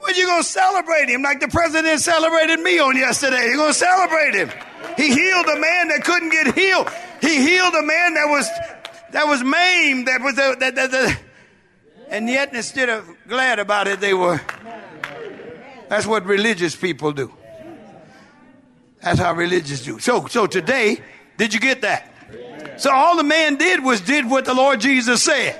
[0.00, 3.46] Well, you're going to celebrate him like the president celebrated me on yesterday.
[3.46, 4.50] You're going to celebrate him.
[4.96, 6.90] He healed a man that couldn't get healed.
[7.20, 8.48] He healed a man that was
[9.12, 10.08] that was maimed.
[10.08, 11.20] That was a, that, that, that,
[12.12, 14.40] and yet instead of glad about it, they were.
[15.88, 17.32] That's what religious people do.
[19.02, 19.98] That's how religious do.
[19.98, 21.00] So, so today,
[21.38, 22.12] did you get that?
[22.76, 25.58] So all the man did was did what the Lord Jesus said.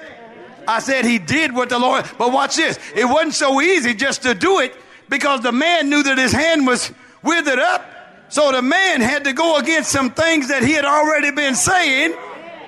[0.69, 2.79] I said he did what the Lord, but watch this.
[2.95, 4.75] It wasn't so easy just to do it
[5.09, 7.89] because the man knew that his hand was withered up.
[8.29, 12.15] So the man had to go against some things that he had already been saying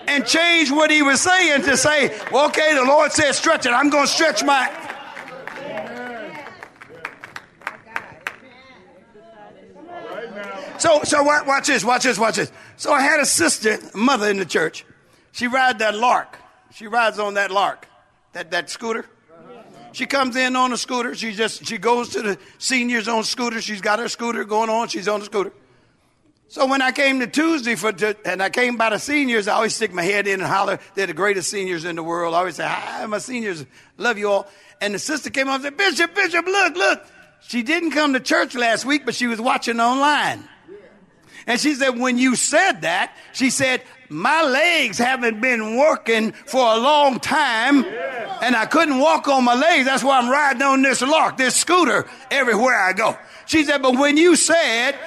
[0.06, 3.70] and change what he was saying to say, well, okay, the Lord said stretch it.
[3.70, 4.70] I'm going to stretch my.
[10.78, 12.52] So, so watch this, watch this, watch this.
[12.76, 14.84] So I had a sister, mother in the church.
[15.32, 16.38] She rides that lark.
[16.74, 17.86] She rides on that lark,
[18.32, 19.06] that, that scooter.
[19.92, 21.14] She comes in on a scooter.
[21.14, 23.62] She just she goes to the seniors on scooter.
[23.62, 24.88] She's got her scooter going on.
[24.88, 25.52] She's on the scooter.
[26.54, 29.54] So when I came to Tuesday for to, and I came by the seniors, I
[29.54, 30.78] always stick my head in and holler.
[30.94, 32.32] They're the greatest seniors in the world.
[32.32, 33.66] I always say, "Hi, my seniors,
[33.98, 34.46] love you all."
[34.80, 37.06] And the sister came up and said, "Bishop, Bishop, look, look."
[37.40, 40.48] She didn't come to church last week, but she was watching online.
[41.46, 46.60] And she said, when you said that, she said, my legs haven't been working for
[46.60, 49.84] a long time and I couldn't walk on my legs.
[49.84, 53.18] That's why I'm riding on this lark, this scooter everywhere I go.
[53.46, 54.98] She said, but when you said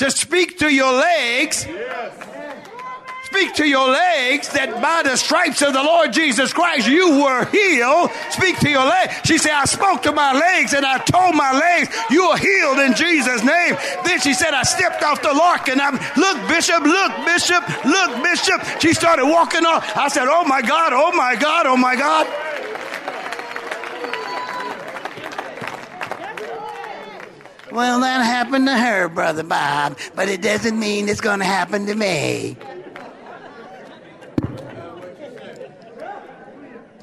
[0.00, 1.66] to speak to your legs,
[3.24, 7.44] Speak to your legs that by the stripes of the Lord Jesus Christ you were
[7.44, 8.10] healed.
[8.30, 9.14] Speak to your legs.
[9.24, 12.80] She said, I spoke to my legs and I told my legs, you are healed
[12.80, 13.76] in Jesus' name.
[14.04, 18.24] Then she said, I stepped off the lark and I'm, look, Bishop, look, Bishop, look,
[18.24, 18.80] Bishop.
[18.80, 19.84] She started walking off.
[19.96, 22.26] I said, Oh my God, oh my God, oh my God.
[27.72, 31.86] Well, that happened to her, Brother Bob, but it doesn't mean it's going to happen
[31.86, 32.56] to me.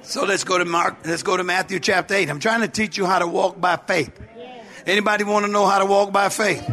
[0.02, 0.98] So let's go to Mark.
[1.06, 2.30] Let's go to Matthew chapter eight.
[2.30, 4.12] I'm trying to teach you how to walk by faith.
[4.86, 6.64] Anybody want to know how to walk by faith?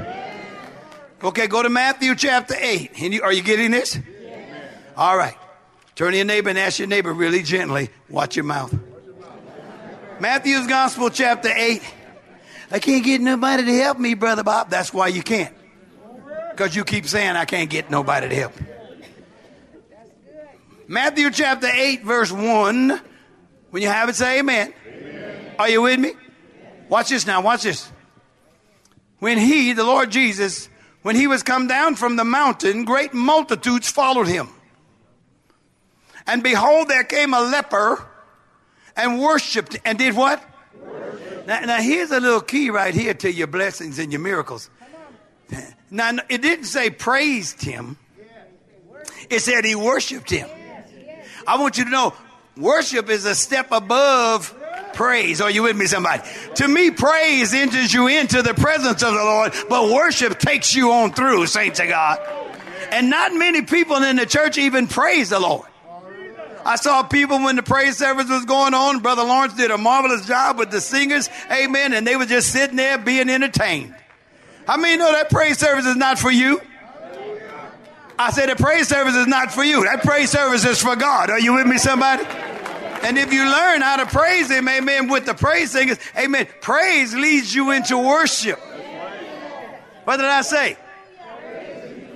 [1.22, 2.92] Okay, go to Matthew chapter eight.
[3.22, 3.98] Are you getting this?
[4.96, 5.35] All right.
[5.96, 7.90] Turn to your neighbor and ask your neighbor really gently.
[8.09, 8.72] Watch your mouth.
[10.20, 11.83] Matthew's Gospel chapter eight.
[12.74, 14.68] I can't get nobody to help me, brother Bob.
[14.68, 15.54] That's why you can't.
[16.50, 18.52] Because you keep saying I can't get nobody to help.
[20.88, 23.00] Matthew chapter 8, verse 1.
[23.70, 24.74] When you have it, say amen.
[24.88, 25.54] amen.
[25.56, 26.14] Are you with me?
[26.88, 27.42] Watch this now.
[27.42, 27.88] Watch this.
[29.20, 30.68] When he, the Lord Jesus,
[31.02, 34.48] when he was come down from the mountain, great multitudes followed him.
[36.26, 38.04] And behold, there came a leper
[38.96, 40.42] and worshiped and did what?
[41.46, 44.70] Now, now, here's a little key right here to your blessings and your miracles.
[45.90, 47.98] Now, it didn't say praised him.
[49.30, 50.48] It said he worshiped him.
[51.46, 52.14] I want you to know
[52.57, 54.54] Worship is a step above
[54.92, 55.40] praise.
[55.40, 56.22] Are you with me, somebody?
[56.57, 60.92] To me, praise enters you into the presence of the Lord, but worship takes you
[60.92, 62.20] on through, saints of God.
[62.92, 65.68] And not many people in the church even praise the Lord.
[66.64, 69.00] I saw people when the praise service was going on.
[69.00, 71.29] Brother Lawrence did a marvelous job with the singers.
[71.50, 71.92] Amen.
[71.92, 73.94] And they were just sitting there being entertained.
[74.66, 76.61] How many know that praise service is not for you?
[78.18, 79.85] I said the praise service is not for you.
[79.85, 81.31] That praise service is for God.
[81.31, 82.24] Are you with me, somebody?
[83.03, 87.14] And if you learn how to praise Him, amen, with the praise singers, amen, praise
[87.14, 88.59] leads you into worship.
[90.05, 90.79] What did I say?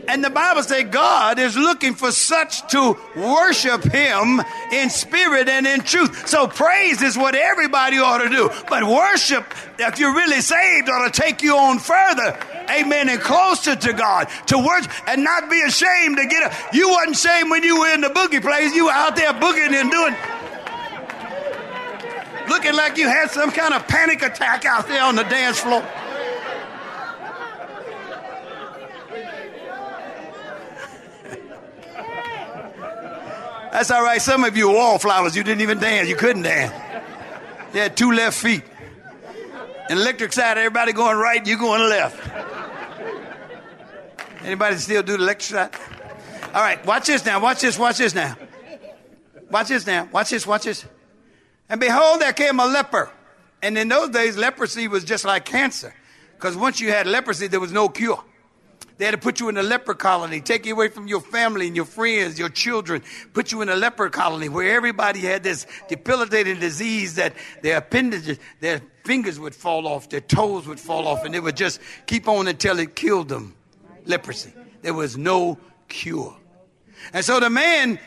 [0.09, 4.41] And the Bible says God is looking for such to worship Him
[4.73, 6.27] in spirit and in truth.
[6.27, 8.51] So praise is what everybody ought to do.
[8.71, 9.45] But worship,
[9.79, 12.39] if you're really saved, ought to take you on further.
[12.71, 13.11] Amen.
[13.11, 14.29] And closer to God.
[14.47, 16.53] To worship and not be ashamed to get up.
[16.73, 18.75] You wasn't ashamed when you were in the boogie place.
[18.75, 20.17] You were out there boogieing and doing
[22.49, 25.87] looking like you had some kind of panic attack out there on the dance floor.
[33.73, 34.21] That's all right.
[34.21, 36.09] Some of you wallflowers, you didn't even dance.
[36.09, 36.73] You couldn't dance.
[37.75, 38.65] You had two left feet.
[39.91, 42.17] And electric slide, everybody going right, you going left.
[44.43, 45.71] Anybody still do the electric slide?
[46.55, 47.41] All right, watch this now.
[47.41, 47.79] Watch this.
[47.79, 48.37] Watch this now.
[49.51, 50.09] Watch this now.
[50.13, 50.47] Watch this.
[50.47, 50.85] Watch this.
[51.69, 53.11] And behold, there came a leper.
[53.63, 55.95] And in those days, leprosy was just like cancer.
[56.37, 58.23] Because once you had leprosy, there was no cure.
[58.99, 61.69] They had to put you in a leper colony, take you away from your family
[61.69, 65.67] and your friends, your children, put you in a leper colony where everybody had this
[65.89, 67.33] debilitating disease that
[67.63, 71.57] their appendages, their fingers would fall off, their toes would fall off, and they would
[71.57, 73.55] just keep on until it killed them.
[74.05, 74.53] Leprosy.
[74.83, 75.59] There was no
[75.89, 76.37] cure.
[77.13, 78.01] And so the man,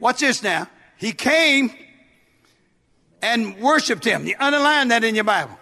[0.00, 1.70] watch this now, he came
[3.22, 4.26] and worshiped him.
[4.26, 5.56] You underline that in your Bible.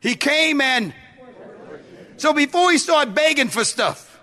[0.00, 0.92] He came and
[2.20, 4.20] so before he started begging for stuff,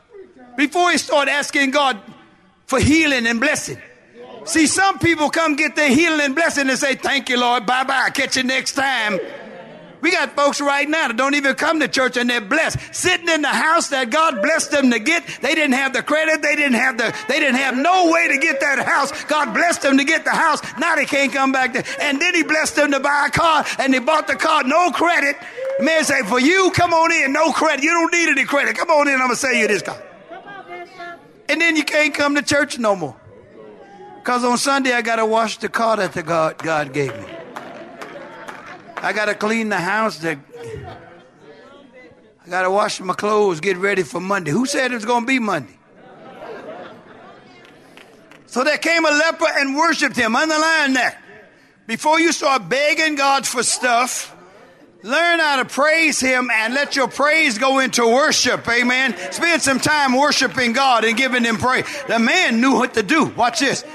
[0.55, 1.97] before he started asking God
[2.67, 3.81] for healing and blessing,
[4.45, 7.65] see some people come get their healing and blessing and say, "Thank you, Lord.
[7.65, 8.12] Bye bye.
[8.12, 9.19] Catch you next time."
[9.99, 12.77] We got folks right now that don't even come to church and they're blessed.
[12.91, 15.25] Sitting in the house that God blessed them to get.
[15.41, 16.41] They didn't have the credit.
[16.41, 19.12] They didn't have the, they didn't have no way to get that house.
[19.25, 20.62] God blessed them to get the house.
[20.77, 21.83] Now they can't come back there.
[21.99, 24.91] And then he blessed them to buy a car and they bought the car, no
[24.91, 25.36] credit.
[25.79, 27.83] The man say, for you, come on in, no credit.
[27.83, 28.77] You don't need any credit.
[28.77, 30.01] Come on in, I'm to sell you this car.
[31.49, 33.15] And then you can't come to church no more.
[34.17, 37.37] Because on Sunday I got to wash the car that the God, God gave me.
[39.01, 40.19] I got to clean the house.
[40.19, 40.39] To,
[42.45, 44.51] I got to wash my clothes, get ready for Monday.
[44.51, 45.77] Who said it was going to be Monday?
[48.47, 50.36] So there came a leper and worshiped him.
[50.36, 51.21] Underline that.
[51.86, 54.36] Before you start begging God for stuff,
[55.03, 58.67] learn how to praise him and let your praise go into worship.
[58.67, 59.15] Amen.
[59.31, 61.86] Spend some time worshiping God and giving him praise.
[62.07, 63.25] The man knew what to do.
[63.25, 63.86] Watch this.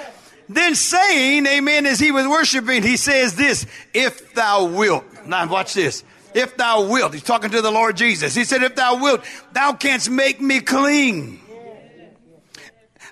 [0.49, 5.05] Then saying, amen, as he was worshiping, he says this, if thou wilt.
[5.27, 6.05] Now watch this.
[6.35, 7.13] If thou wilt.
[7.13, 8.35] He's talking to the Lord Jesus.
[8.35, 9.23] He said, if thou wilt,
[9.53, 11.41] thou canst make me clean.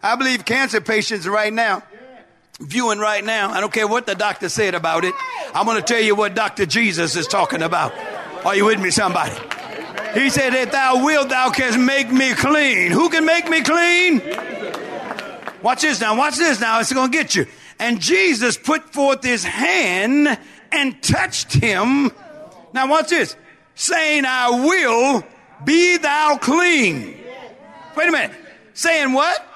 [0.03, 1.83] I believe cancer patients right now,
[2.59, 5.15] viewing right now, I don't care what the doctor said about it.
[5.55, 6.67] I'm going to tell you what Dr.
[6.67, 7.93] Jesus is talking about.
[8.45, 9.37] Are you with me, somebody?
[10.15, 12.91] He said, if thou wilt, thou canst make me clean.
[12.91, 14.21] Who can make me clean?
[15.63, 16.17] Watch this now.
[16.17, 16.81] Watch this now.
[16.81, 17.47] It's going to get you.
[17.79, 20.39] And Jesus put forth his hand
[20.73, 22.11] and touched him.
[22.73, 23.37] Now watch this.
[23.75, 25.25] Saying, I will
[25.65, 27.17] Be thou clean.
[27.97, 28.33] Wait a minute.
[28.75, 29.47] Saying what?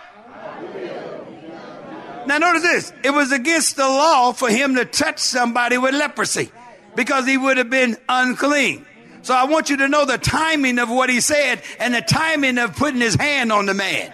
[2.27, 2.93] Now notice this.
[3.03, 6.51] It was against the law for him to touch somebody with leprosy
[6.95, 8.87] because he would have been unclean.
[9.23, 12.59] So I want you to know the timing of what he said and the timing
[12.59, 14.13] of putting his hand on the man.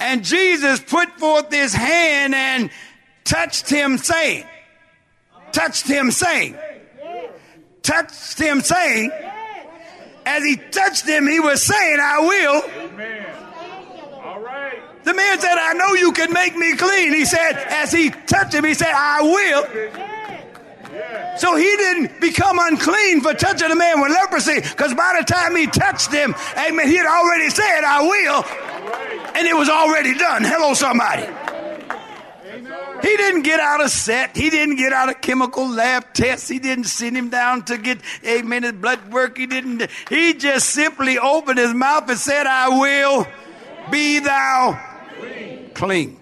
[0.00, 2.70] And Jesus put forth his hand and
[3.24, 4.44] touched him saying,
[5.52, 6.56] touched him saying,
[7.82, 9.10] touched him saying,
[10.26, 12.62] as he touched him, he was saying, I will.
[15.04, 17.14] The man said, I know you can make me clean.
[17.14, 19.66] He said, as he touched him, he said, I will.
[21.38, 25.54] So he didn't become unclean for touching a man with leprosy because by the time
[25.54, 28.75] he touched him, amen, he had already said, I will.
[29.34, 30.44] And it was already done.
[30.44, 31.26] Hello, somebody.
[33.02, 34.36] He didn't get out of set.
[34.36, 36.48] He didn't get out of chemical lab tests.
[36.48, 39.36] He didn't send him down to get, amen, his blood work.
[39.36, 39.88] He didn't.
[40.08, 43.26] He just simply opened his mouth and said, I will
[43.90, 44.80] be thou
[45.74, 46.18] clean.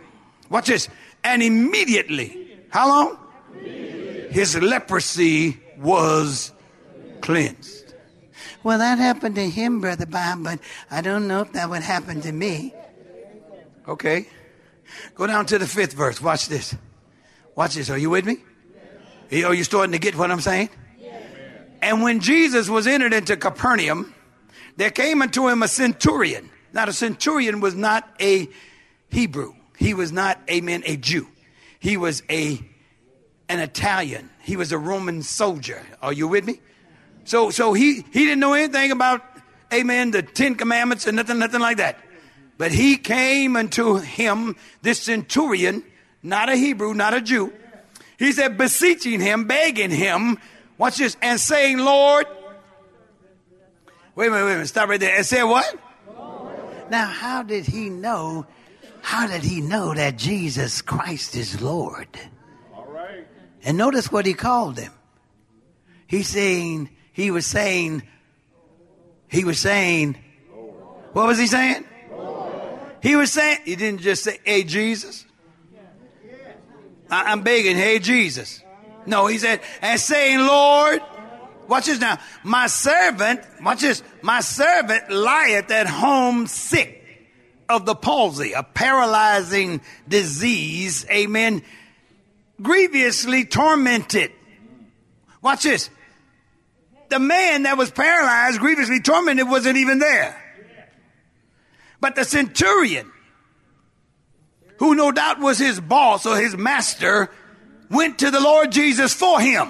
[0.51, 0.89] Watch this.
[1.23, 3.19] And immediately, how long?
[3.63, 6.53] His leprosy was
[7.21, 7.84] cleansed.
[8.65, 10.59] Well, that happened to him, Brother Bob, but
[10.91, 12.75] I don't know if that would happen to me.
[13.87, 14.27] Okay.
[15.15, 16.21] Go down to the fifth verse.
[16.21, 16.75] Watch this.
[17.55, 17.91] Watch this.
[17.91, 18.39] Are you with me?
[19.45, 20.71] Are you starting to get what I'm saying?
[21.83, 24.15] And when Jesus was entered into Capernaum,
[24.77, 26.49] there came unto him a centurion.
[26.73, 28.49] Now, the centurion was not a
[29.11, 29.53] Hebrew.
[29.77, 31.29] He was not, amen, a Jew.
[31.79, 32.67] He was a
[33.51, 34.31] an Italian.
[34.41, 35.85] He was a Roman soldier.
[36.01, 36.61] Are you with me?
[37.25, 39.23] So so he he didn't know anything about,
[39.73, 41.99] amen, the Ten Commandments and nothing, nothing like that.
[42.57, 45.83] But he came unto him, this centurion,
[46.23, 47.53] not a Hebrew, not a Jew.
[48.17, 50.39] He said, beseeching him, begging him,
[50.79, 52.27] watch this, and saying, Lord,
[54.15, 55.17] wait a minute, wait a minute, stop right there.
[55.17, 55.75] And said what?
[56.91, 58.47] Now, how did he know?
[59.01, 62.09] How did he know that Jesus Christ is Lord?
[62.73, 63.27] All right.
[63.65, 64.93] And notice what he called him.
[66.07, 68.03] He's saying, he was saying,
[69.29, 70.19] he was saying,
[71.13, 71.85] what was he saying?
[73.01, 75.25] He was saying, he didn't just say, hey, Jesus.
[77.09, 78.63] I, I'm begging, hey, Jesus.
[79.07, 81.03] No, he said, and saying, Lord,
[81.69, 87.01] watch this now, my servant, watch this, my servant lieth at home sick
[87.69, 91.63] of the palsy, a paralyzing disease, amen,
[92.61, 94.33] grievously tormented.
[95.43, 95.91] Watch this.
[97.15, 100.37] The man that was paralyzed, grievously tormented, wasn't even there.
[102.01, 103.09] But the centurion,
[104.79, 107.31] who no doubt was his boss or his master,
[107.89, 109.69] went to the Lord Jesus for him.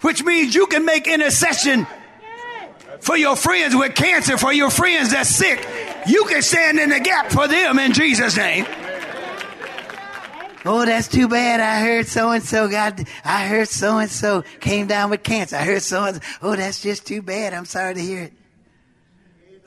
[0.00, 1.86] Which means you can make intercession
[2.98, 5.64] for your friends with cancer, for your friends that's sick.
[6.08, 8.66] You can stand in the gap for them in Jesus' name.
[10.64, 11.60] Oh, that's too bad.
[11.60, 15.56] I heard so and so got, I heard so and so came down with cancer.
[15.56, 16.22] I heard so and so.
[16.42, 17.52] Oh, that's just too bad.
[17.52, 18.32] I'm sorry to hear it.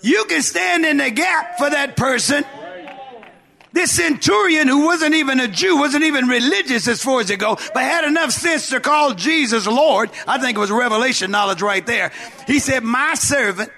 [0.01, 2.45] You can stand in the gap for that person.
[3.73, 7.57] This centurion, who wasn't even a Jew, wasn't even religious as far as it go,
[7.73, 10.11] but had enough sense to call Jesus Lord.
[10.25, 12.13] I think it was revelation knowledge right there.
[12.47, 13.69] He said, My servant,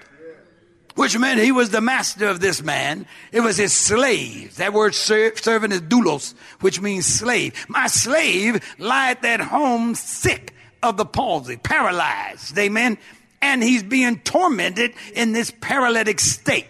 [0.97, 3.05] which meant he was the master of this man.
[3.31, 4.55] It was his slave.
[4.55, 7.53] That word servant is doulos, which means slave.
[7.69, 12.57] My slave lieth at home sick of the palsy, paralyzed.
[12.57, 12.97] Amen.
[13.43, 16.65] And he's being tormented in this paralytic state.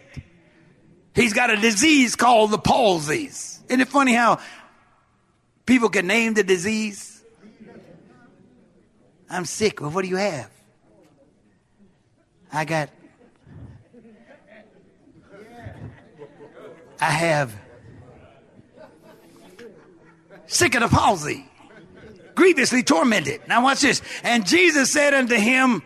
[1.16, 3.62] He's got a disease called the palsies.
[3.70, 4.40] Isn't it funny how
[5.66, 7.24] people can name the disease?
[9.30, 9.80] I'm sick.
[9.80, 10.52] Well, what do you have?
[12.52, 12.90] I got.
[17.00, 17.54] I have
[20.48, 21.46] sick of the palsy,
[22.36, 23.42] grievously tormented.
[23.48, 24.02] Now watch this.
[24.24, 25.84] And Jesus said unto him,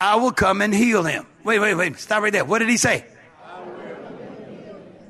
[0.00, 1.26] I will come and heal him.
[1.44, 1.98] Wait, wait, wait.
[1.98, 2.44] Stop right there.
[2.44, 3.04] What did he say?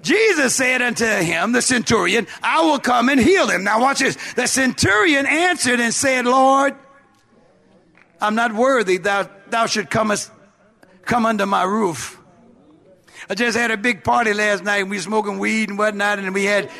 [0.02, 3.64] Jesus said unto him, the centurion, I will come and heal him.
[3.64, 4.16] Now watch this.
[4.34, 6.74] The centurion answered and said, Lord,
[8.20, 10.30] I'm not worthy thou, thou should come, as,
[11.04, 12.17] come under my roof.
[13.30, 16.32] I just had a big party last night we were smoking weed and whatnot and
[16.32, 16.70] we had,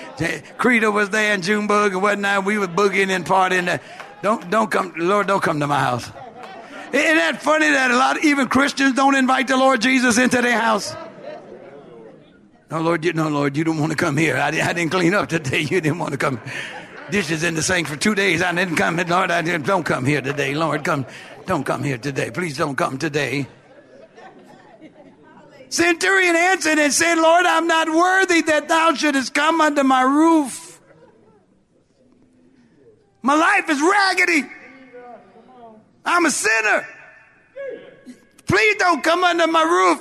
[0.56, 2.46] Credo was there and Junebug and whatnot.
[2.46, 3.68] We were boogieing and partying.
[3.68, 3.78] Uh,
[4.22, 6.10] don't, don't come, Lord, don't come to my house.
[6.90, 10.40] Isn't that funny that a lot of even Christians don't invite the Lord Jesus into
[10.40, 10.96] their house?
[12.70, 14.36] No, Lord, you, no, Lord, you don't want to come here.
[14.36, 15.60] I, I didn't clean up today.
[15.60, 16.40] You didn't want to come.
[17.10, 18.42] Dishes in the sink for two days.
[18.42, 18.96] I didn't come.
[18.96, 20.54] Lord, I didn't, don't come here today.
[20.54, 21.04] Lord, come,
[21.46, 22.30] don't come here today.
[22.30, 23.46] Please don't come today.
[25.70, 30.80] Centurion answered and said, Lord, I'm not worthy that thou shouldest come under my roof.
[33.22, 34.48] My life is raggedy.
[36.04, 36.86] I'm a sinner.
[38.46, 40.00] Please don't come under my roof.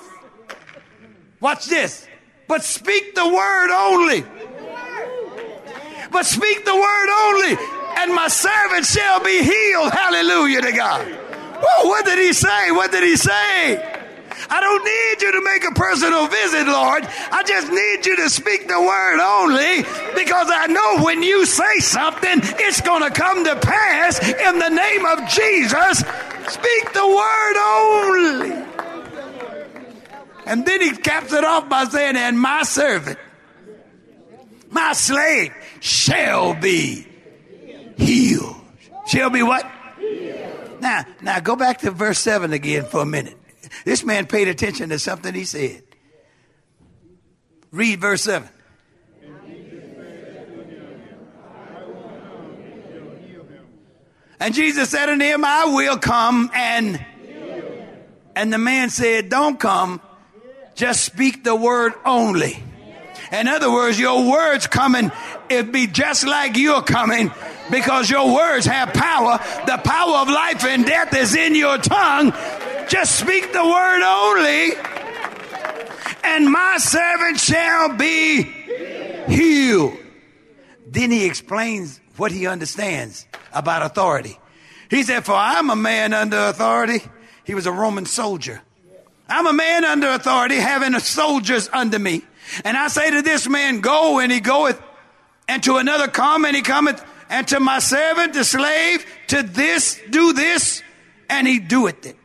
[1.41, 2.07] Watch this.
[2.47, 4.24] But speak the word only.
[6.09, 7.57] But speak the word only,
[7.97, 9.91] and my servant shall be healed.
[9.91, 11.05] Hallelujah to God.
[11.61, 12.72] Whoa, what did he say?
[12.72, 13.97] What did he say?
[14.50, 17.06] I don't need you to make a personal visit, Lord.
[17.32, 19.84] I just need you to speak the word only
[20.16, 24.70] because I know when you say something, it's going to come to pass in the
[24.70, 26.00] name of Jesus.
[26.54, 28.68] Speak the word only.
[30.46, 33.20] And then he caps it off by saying, And my servant,
[34.70, 37.06] my slave, shall be
[37.98, 38.56] healed.
[39.08, 39.70] Shall be what?
[40.80, 43.37] Now, now go back to verse 7 again for a minute.
[43.88, 45.82] This man paid attention to something he said.
[47.72, 48.50] Read verse 7.
[54.42, 57.06] And Jesus said unto him, I will come and.
[58.36, 60.02] And the man said, Don't come,
[60.76, 62.62] just speak the word only.
[63.32, 65.14] In other words, your words coming,
[65.50, 67.32] it be just like you're coming
[67.72, 69.40] because your words have power.
[69.66, 72.34] The power of life and death is in your tongue.
[72.88, 74.72] Just speak the word only,
[76.24, 78.44] and my servant shall be
[79.28, 79.98] healed.
[80.88, 84.40] Then he explains what he understands about authority.
[84.90, 87.02] He said, For I'm a man under authority.
[87.44, 88.62] He was a Roman soldier.
[89.28, 92.24] I'm a man under authority, having soldiers under me.
[92.64, 94.82] And I say to this man, Go, and he goeth,
[95.50, 100.00] and to another, Come, and he cometh, and to my servant, the slave, to this,
[100.10, 100.82] do this,
[101.30, 102.16] and he doeth it.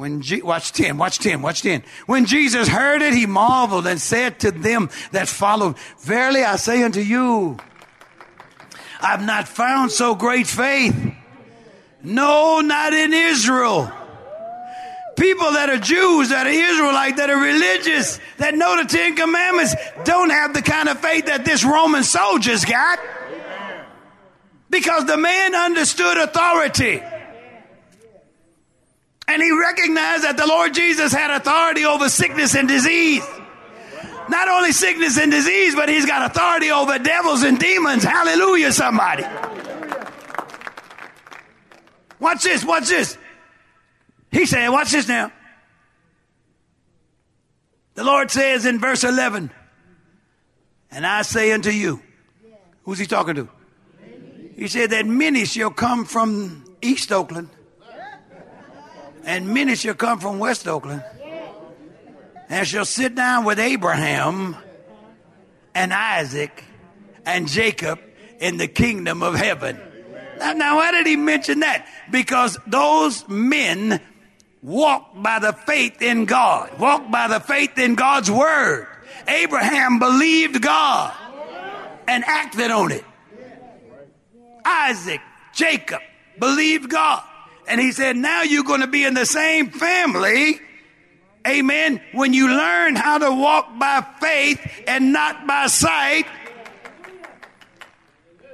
[0.00, 1.82] When Je- watch 10, watch 10, watch 10.
[2.06, 6.82] When Jesus heard it, he marveled and said to them that followed, Verily I say
[6.82, 7.58] unto you,
[9.02, 10.96] I've not found so great faith.
[12.02, 13.92] No, not in Israel.
[15.18, 19.74] People that are Jews, that are Israelite, that are religious, that know the Ten Commandments,
[20.04, 22.98] don't have the kind of faith that this Roman soldier's got.
[24.70, 27.02] Because the man understood authority.
[29.30, 33.24] And he recognized that the Lord Jesus had authority over sickness and disease.
[34.28, 38.02] Not only sickness and disease, but he's got authority over devils and demons.
[38.02, 39.22] Hallelujah, somebody.
[42.18, 43.16] Watch this, watch this.
[44.32, 45.30] He said, watch this now.
[47.94, 49.52] The Lord says in verse 11,
[50.90, 52.02] and I say unto you,
[52.82, 53.48] who's he talking to?
[54.56, 57.48] He said that many shall come from East Oakland
[59.24, 61.04] and many shall come from West Oakland
[62.48, 64.56] and shall sit down with Abraham
[65.74, 66.64] and Isaac
[67.24, 68.00] and Jacob
[68.40, 69.80] in the kingdom of heaven.
[70.38, 71.86] Now, now, why did he mention that?
[72.10, 74.00] Because those men
[74.62, 78.86] walked by the faith in God, walked by the faith in God's word.
[79.28, 81.14] Abraham believed God
[82.08, 83.04] and acted on it.
[84.64, 85.20] Isaac,
[85.54, 86.00] Jacob
[86.38, 87.22] believed God.
[87.70, 90.60] And he said, now you're going to be in the same family.
[91.46, 92.02] Amen.
[92.12, 96.26] When you learn how to walk by faith and not by sight,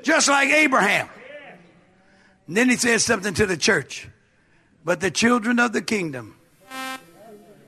[0.03, 1.09] just like Abraham.
[2.47, 4.07] And then he says something to the church.
[4.85, 6.37] But the children of the kingdom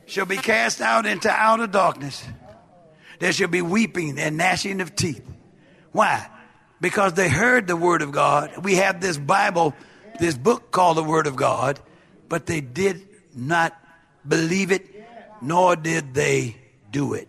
[0.05, 2.23] shall be cast out into outer darkness.
[3.21, 5.25] There shall be weeping and gnashing of teeth.
[5.93, 6.29] Why?
[6.81, 8.65] Because they heard the word of God.
[8.65, 9.75] We have this Bible
[10.19, 11.81] this book called the Word of God,
[12.29, 13.77] but they did not
[14.27, 14.87] believe it,
[15.41, 16.57] nor did they
[16.91, 17.29] do it.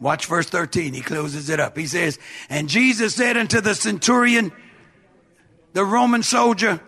[0.00, 0.94] Watch verse 13.
[0.94, 1.76] He closes it up.
[1.76, 2.18] He says,
[2.48, 4.50] And Jesus said unto the centurion,
[5.72, 6.80] the Roman soldier,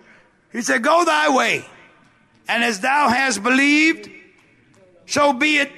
[0.51, 1.64] He said, Go thy way,
[2.49, 4.11] and as thou hast believed,
[5.07, 5.70] so be it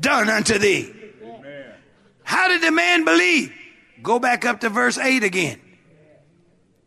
[0.00, 0.92] done unto thee.
[1.22, 1.72] Amen.
[2.24, 3.52] How did the man believe?
[4.02, 5.60] Go back up to verse 8 again.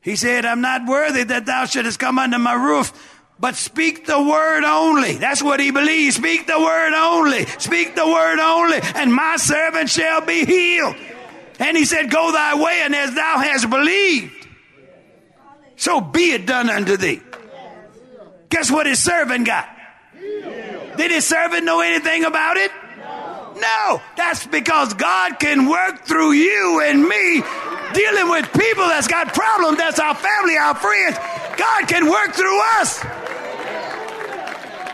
[0.09, 2.91] He said, I'm not worthy that thou shouldest come under my roof,
[3.39, 5.17] but speak the word only.
[5.17, 6.15] That's what he believes.
[6.15, 7.45] Speak the word only.
[7.45, 10.95] Speak the word only, and my servant shall be healed.
[11.59, 14.47] And he said, Go thy way, and as thou hast believed,
[15.75, 17.21] so be it done unto thee.
[18.49, 19.69] Guess what his servant got?
[20.97, 22.71] Did his servant know anything about it?
[23.61, 27.43] No, that's because God can work through you and me
[27.93, 29.77] dealing with people that's got problems.
[29.77, 31.17] That's our family, our friends.
[31.57, 33.03] God can work through us.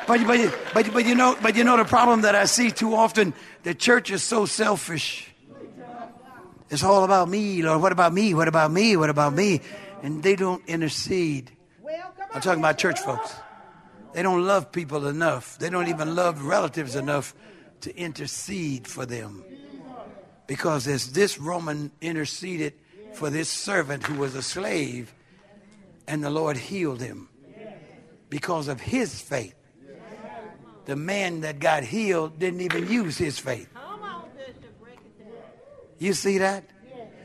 [0.07, 2.95] but, but, but, but, you know, but you know the problem that I see too
[2.95, 3.33] often?
[3.63, 5.31] The church is so selfish.
[6.69, 7.81] It's all about me, Lord.
[7.81, 8.33] What about me?
[8.33, 8.97] What about me?
[8.97, 9.61] What about me?
[10.01, 11.51] And they don't intercede.
[12.33, 13.33] I'm talking about church folks.
[14.13, 15.57] They don't love people enough.
[15.57, 17.33] They don't even love relatives enough
[17.81, 19.43] to intercede for them.
[20.47, 22.73] Because as this Roman interceded
[23.15, 25.13] for this servant who was a slave,
[26.07, 27.29] and the Lord healed him
[28.29, 29.55] because of his faith.
[30.85, 33.69] The man that got healed didn't even use his faith.
[35.97, 36.65] You see that?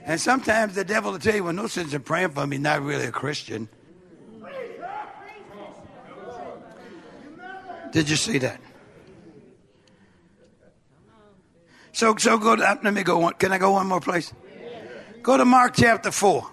[0.05, 2.82] And sometimes the devil will tell you, well, no sense in praying for me, not
[2.82, 3.68] really a Christian.
[7.93, 8.61] Did you see that?
[11.93, 12.55] So, so go.
[12.57, 13.34] To, let me go one.
[13.34, 14.32] Can I go one more place?
[15.22, 16.50] Go to Mark chapter four.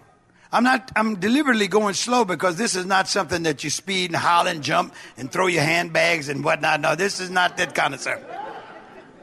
[0.51, 0.91] I'm not.
[0.95, 4.61] I'm deliberately going slow because this is not something that you speed and holler and
[4.63, 6.81] jump and throw your handbags and whatnot.
[6.81, 8.21] No, this is not that kind of stuff.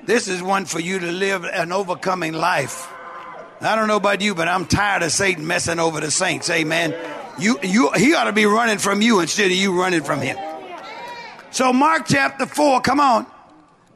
[0.05, 2.91] This is one for you to live an overcoming life.
[3.61, 6.51] I don't know about you, but I'm tired of Satan messing over the saints.
[6.51, 6.95] Amen.
[7.39, 10.37] You, you, he ought to be running from you instead of you running from him.
[11.51, 13.27] So Mark chapter four, come on.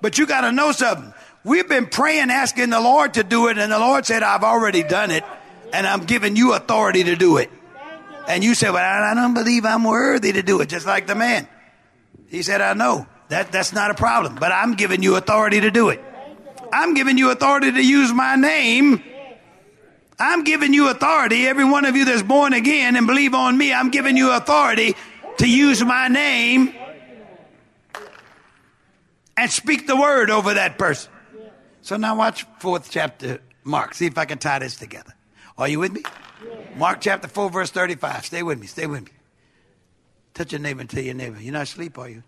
[0.00, 1.12] But you got to know something.
[1.44, 4.82] We've been praying, asking the Lord to do it, and the Lord said, I've already
[4.82, 5.24] done it,
[5.72, 7.50] and I'm giving you authority to do it.
[8.26, 11.14] And you said, Well, I don't believe I'm worthy to do it, just like the
[11.14, 11.48] man.
[12.28, 13.06] He said, I know.
[13.28, 16.02] That, that's not a problem, but I'm giving you authority to do it.
[16.72, 19.02] I'm giving you authority to use my name.
[20.18, 21.46] I'm giving you authority.
[21.46, 24.96] Every one of you that's born again and believe on me, I'm giving you authority
[25.38, 26.74] to use my name
[29.36, 31.12] and speak the word over that person.
[31.82, 33.94] So now watch fourth chapter, Mark.
[33.94, 35.14] See if I can tie this together.
[35.58, 36.02] Are you with me?
[36.76, 38.26] Mark chapter 4, verse 35.
[38.26, 38.68] Stay with me.
[38.68, 39.10] Stay with me.
[40.32, 42.22] Touch your neighbor and tell your neighbor, You're not asleep, are you?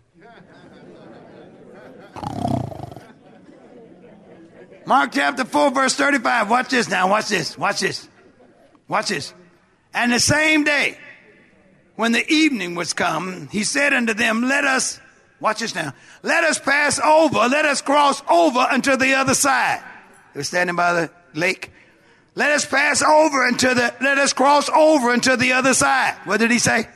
[4.85, 6.49] Mark chapter 4, verse 35.
[6.49, 7.09] Watch this now.
[7.09, 7.57] Watch this.
[7.57, 8.09] Watch this.
[8.89, 9.33] Watch this.
[9.93, 10.97] And the same day,
[11.95, 14.99] when the evening was come, he said unto them, Let us,
[15.39, 19.81] watch this now, let us pass over, let us cross over unto the other side.
[20.33, 21.71] They were standing by the lake.
[22.33, 26.15] Let us pass over into the, let us cross over into the other side.
[26.23, 26.87] What did he say?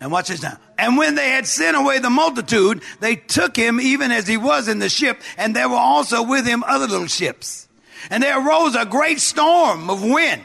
[0.00, 0.56] And watch this now.
[0.78, 4.66] And when they had sent away the multitude, they took him even as he was
[4.66, 7.68] in the ship, and there were also with him other little ships.
[8.08, 10.42] And there arose a great storm of wind.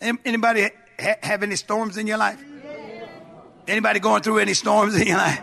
[0.00, 2.42] Anybody have any storms in your life?
[3.68, 5.40] Anybody going through any storms in your life?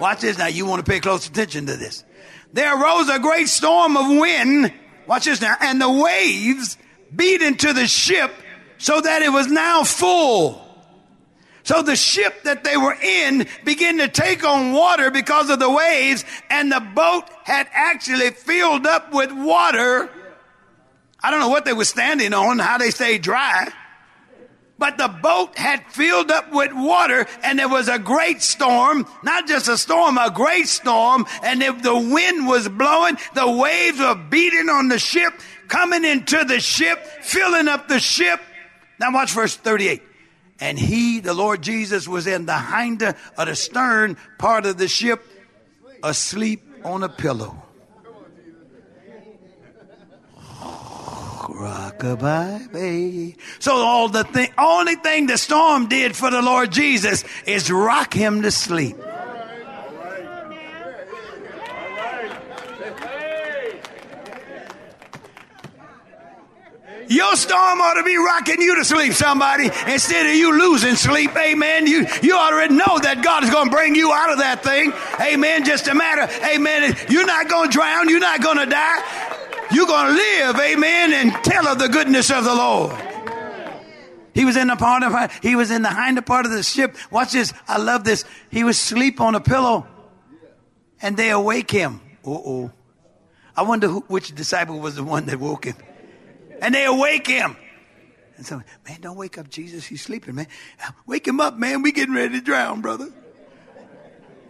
[0.00, 0.48] Watch this now.
[0.48, 2.04] You want to pay close attention to this.
[2.52, 4.72] There arose a great storm of wind.
[5.06, 5.56] Watch this now.
[5.60, 6.76] And the waves
[7.14, 8.32] beat into the ship
[8.78, 10.64] so that it was now full.
[11.64, 15.68] So the ship that they were in began to take on water because of the
[15.68, 20.08] waves, and the boat had actually filled up with water.
[21.22, 23.70] I don't know what they were standing on, how they stayed dry.
[24.78, 29.48] But the boat had filled up with water and there was a great storm, not
[29.48, 31.26] just a storm, a great storm.
[31.42, 35.32] And if the wind was blowing, the waves were beating on the ship,
[35.66, 38.40] coming into the ship, filling up the ship.
[39.00, 40.02] Now watch verse 38
[40.60, 44.88] and he, the Lord Jesus, was in the hinder of the stern part of the
[44.88, 45.24] ship,
[46.02, 47.67] asleep on a pillow.
[51.58, 53.36] Rockabye, baby.
[53.58, 58.42] So all the only thing the storm did for the Lord Jesus is rock him
[58.42, 58.96] to sleep.
[67.08, 71.34] Your storm ought to be rocking you to sleep, somebody, instead of you losing sleep.
[71.34, 71.86] Amen.
[71.86, 74.92] You, you already know that God is going to bring you out of that thing.
[75.20, 75.64] Amen.
[75.64, 76.30] Just a matter.
[76.44, 76.94] Amen.
[77.08, 78.10] You're not going to drown.
[78.10, 79.37] You're not going to die.
[79.72, 80.56] You're going to live.
[80.56, 81.12] Amen.
[81.12, 82.96] And tell of the goodness of the Lord.
[84.34, 86.96] He was in the part of he was in the hinder part of the ship.
[87.10, 87.52] Watch this.
[87.66, 88.24] I love this.
[88.50, 89.84] He was asleep on a pillow,
[91.02, 92.00] and they awake him.
[92.24, 92.70] Uh oh.
[93.56, 95.74] I wonder who, which disciple was the one that woke him
[96.60, 97.56] and they awake him.
[98.36, 99.84] And so, man, don't wake up Jesus.
[99.84, 100.46] He's sleeping, man.
[101.06, 101.82] Wake him up, man.
[101.82, 103.08] We getting ready to drown, brother.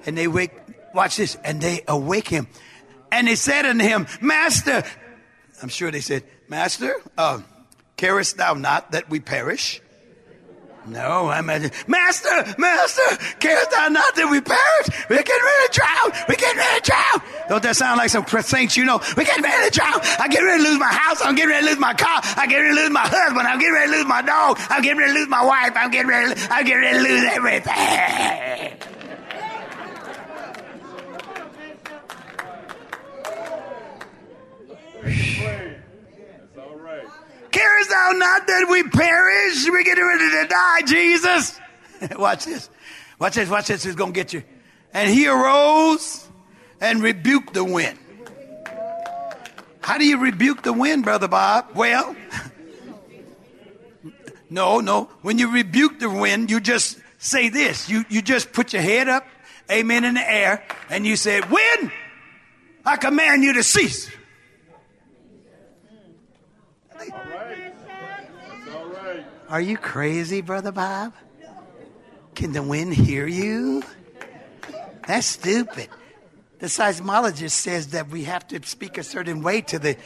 [0.05, 0.53] And they wake,
[0.95, 2.49] watch this, and they awake him.
[3.11, 4.85] And they said unto him, Master,
[5.63, 7.41] I'm sure they said, Master, uh,
[7.97, 9.81] carest thou not that we perish?
[10.87, 15.07] No, I'm at Master, Master, carest thou not that we perish?
[15.11, 16.25] We're getting ready to drown.
[16.29, 17.23] We're getting ready to drown.
[17.49, 19.01] Don't that sound like some saints you know?
[19.17, 20.01] We're getting ready to drown.
[20.19, 21.21] I'm getting ready to lose my house.
[21.23, 22.21] I'm getting ready to lose my car.
[22.25, 23.47] I'm getting ready to lose my husband.
[23.47, 24.57] I'm getting ready to lose my dog.
[24.71, 25.73] I'm getting ready to lose my wife.
[25.77, 26.41] I'm getting ready.
[26.51, 28.98] I'm getting ready to lose everything.
[37.59, 39.69] Carest thou not that we perish?
[39.69, 41.61] We're getting ready to die, Jesus.
[42.17, 42.71] watch this.
[43.19, 43.49] Watch this.
[43.49, 43.83] Watch this.
[43.83, 44.45] He's going to get you.
[44.95, 46.29] And he arose
[46.81, 47.99] and rebuked the wind.
[49.81, 51.71] How do you rebuke the wind, Brother Bob?
[51.75, 52.15] Well,
[54.51, 55.11] no, no.
[55.23, 57.89] When you rebuke the wind, you just say this.
[57.89, 59.27] You, you just put your head up,
[59.71, 61.91] amen, in the air, and you say, Wind,
[62.85, 64.11] I command you to cease.
[69.49, 71.15] Are you crazy, Brother Bob?
[72.35, 73.83] Can the wind hear you?
[75.07, 75.89] That's stupid.
[76.59, 79.97] The seismologist says that we have to speak a certain way to the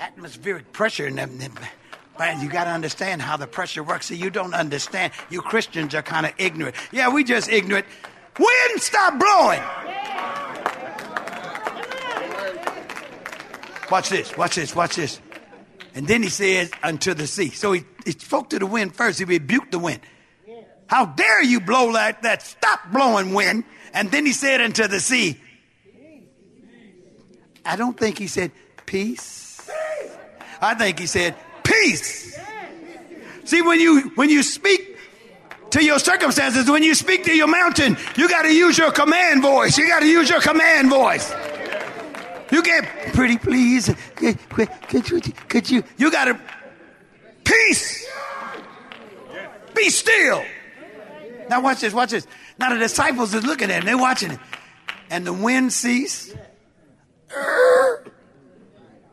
[0.00, 1.06] atmospheric pressure.
[1.06, 4.06] And, and you got to understand how the pressure works.
[4.06, 5.12] So you don't understand.
[5.30, 6.74] You Christians are kind of ignorant.
[6.90, 7.86] Yeah, we just ignorant.
[8.36, 9.62] Wind, stop blowing.
[13.90, 14.36] Watch this.
[14.36, 14.74] Watch this.
[14.74, 15.20] Watch this.
[15.94, 17.50] And then he says, unto the sea.
[17.50, 19.18] So he, he spoke to the wind first.
[19.18, 20.00] He rebuked the wind.
[20.86, 22.42] How dare you blow like that?
[22.42, 23.64] Stop blowing wind.
[23.94, 25.40] And then he said unto the sea.
[27.64, 28.52] I don't think he said
[28.86, 29.70] peace.
[30.60, 32.38] I think he said peace.
[33.44, 34.96] See, when you when you speak
[35.70, 39.42] to your circumstances, when you speak to your mountain, you got to use your command
[39.42, 39.78] voice.
[39.78, 41.32] You got to use your command voice.
[42.52, 42.84] You get
[43.14, 43.92] pretty please.
[44.14, 46.38] Could, could you, could you, you got to,
[47.44, 48.06] peace.
[49.74, 50.44] Be still.
[51.48, 52.26] Now watch this, watch this.
[52.58, 54.38] Now the disciples are looking at him, they're watching it.
[55.08, 56.36] And the wind ceased.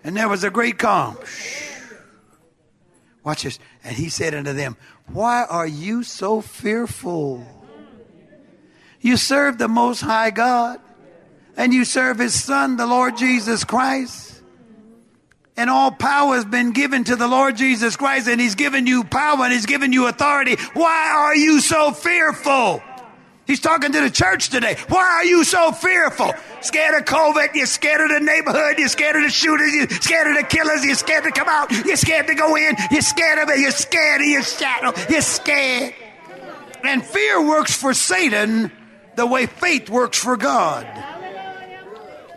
[0.04, 1.18] And there was a great calm.
[3.24, 3.58] Watch this.
[3.86, 4.76] And he said unto them,
[5.08, 7.48] Why are you so fearful?
[9.00, 10.82] You serve the Most High God
[11.60, 14.42] and you serve his son, the Lord Jesus Christ.
[15.58, 19.04] And all power has been given to the Lord Jesus Christ, and he's given you
[19.04, 20.56] power and he's given you authority.
[20.74, 22.82] Why are you so fearful?
[23.46, 24.78] He's talking to the church today.
[24.88, 26.32] Why are you so fearful?
[26.62, 27.54] Scared of COVID?
[27.56, 28.76] You're scared of the neighborhood?
[28.78, 29.74] You're scared of the shooters?
[29.74, 30.86] You're scared of the killers?
[30.86, 31.72] You're scared to come out?
[31.86, 32.78] You're scared to go in?
[32.90, 33.60] You're scared of it?
[33.60, 34.94] You're scared of your shadow?
[35.10, 35.94] You're scared.
[36.86, 38.72] And fear works for Satan
[39.18, 40.88] the way faith works for God.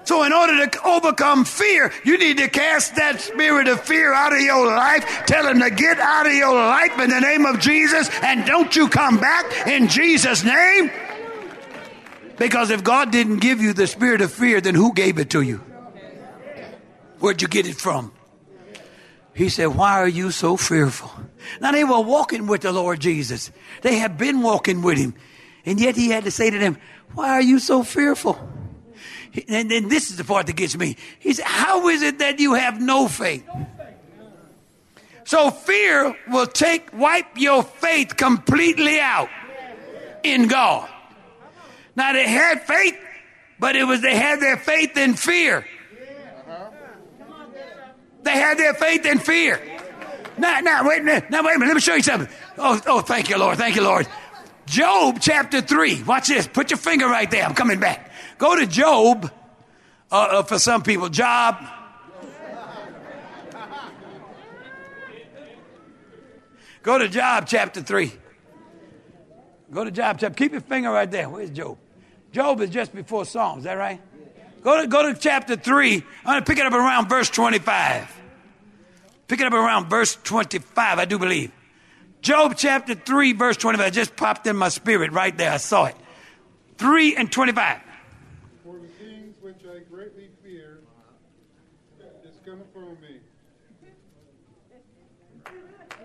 [0.05, 4.33] So, in order to overcome fear, you need to cast that spirit of fear out
[4.33, 5.05] of your life.
[5.27, 8.75] Tell him to get out of your life in the name of Jesus, and don't
[8.75, 10.91] you come back in Jesus' name.
[12.37, 15.43] Because if God didn't give you the spirit of fear, then who gave it to
[15.43, 15.59] you?
[17.21, 18.13] Where'd you get it from?
[19.35, 21.13] He said, Why are you so fearful?
[21.61, 25.15] Now, they were walking with the Lord Jesus, they had been walking with him.
[25.65, 26.79] And yet, he had to say to them,
[27.15, 28.37] Why are you so fearful?
[29.49, 30.97] And then this is the part that gets me.
[31.19, 33.49] He said, How is it that you have no faith?
[35.25, 39.29] So fear will take, wipe your faith completely out
[40.23, 40.89] in God.
[41.95, 42.99] Now they had faith,
[43.59, 45.67] but it was they had their faith in fear.
[48.23, 49.61] They had their faith in fear.
[50.39, 51.31] Now, now, wait a minute.
[51.31, 51.71] Now, wait a minute.
[51.71, 52.29] Let me show you something.
[52.57, 53.59] Oh, oh, thank you, Lord.
[53.59, 54.07] Thank you, Lord.
[54.67, 56.05] Job chapter 3.
[56.05, 56.47] Watch this.
[56.47, 57.45] Put your finger right there.
[57.45, 58.12] I'm coming back.
[58.43, 59.31] Go to Job,
[60.11, 61.65] uh, uh, for some people, Job.
[66.83, 68.13] Go to Job chapter 3.
[69.71, 70.35] Go to Job chapter.
[70.35, 71.29] Keep your finger right there.
[71.29, 71.79] Where's Job?
[72.33, 74.01] Job is just before Psalms, is that right?
[74.65, 75.95] Go to, go to chapter 3.
[75.95, 78.13] I'm going to pick it up around verse 25.
[79.29, 81.53] Pick it up around verse 25, I do believe.
[82.23, 83.87] Job chapter 3, verse 25.
[83.87, 85.53] It just popped in my spirit right there.
[85.53, 85.95] I saw it.
[86.79, 87.92] 3 and 25.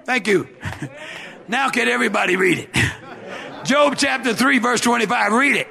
[0.07, 0.47] Thank you.
[1.49, 2.69] now can everybody read it?
[3.65, 5.33] Job chapter 3, verse 25.
[5.33, 5.67] Read it.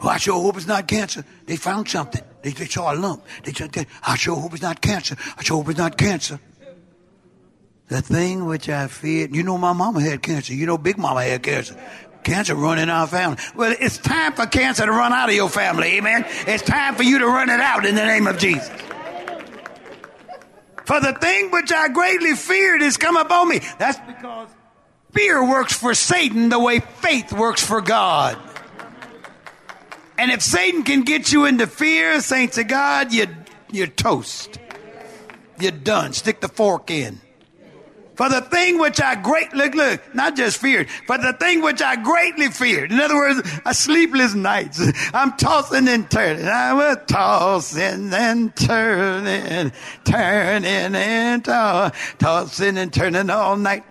[0.00, 1.26] Well, I sure hope it's not cancer.
[1.44, 2.22] They found something.
[2.40, 3.22] They, they saw a lump.
[3.44, 5.16] They said, I sure hope it's not cancer.
[5.36, 6.40] I sure hope it's not cancer.
[7.88, 10.54] The thing which I feared, you know, my mama had cancer.
[10.54, 11.76] You know, Big Mama had cancer
[12.26, 13.36] Cancer running our family.
[13.54, 15.98] Well, it's time for cancer to run out of your family.
[15.98, 16.24] Amen.
[16.48, 18.68] It's time for you to run it out in the name of Jesus.
[20.86, 23.60] For the thing which I greatly feared is come upon me.
[23.78, 24.48] That's because
[25.12, 28.36] fear works for Satan the way faith works for God.
[30.18, 33.28] And if Satan can get you into fear, saints of God, you,
[33.70, 34.58] you're toast.
[35.60, 36.12] You're done.
[36.12, 37.20] Stick the fork in.
[38.16, 41.82] For the thing which I great look, look, not just feared, but the thing which
[41.82, 42.90] I greatly feared.
[42.90, 44.80] In other words, a sleepless nights.
[45.14, 46.46] I'm tossing and turning.
[46.46, 49.70] I was tossing and turning,
[50.04, 53.84] turning and to- tossing and turning all night.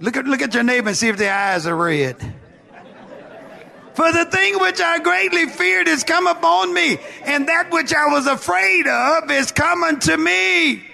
[0.00, 2.16] Look at look at your neighbor and see if their eyes are red.
[3.94, 8.06] For the thing which I greatly feared is come upon me, and that which I
[8.06, 10.89] was afraid of is coming to me.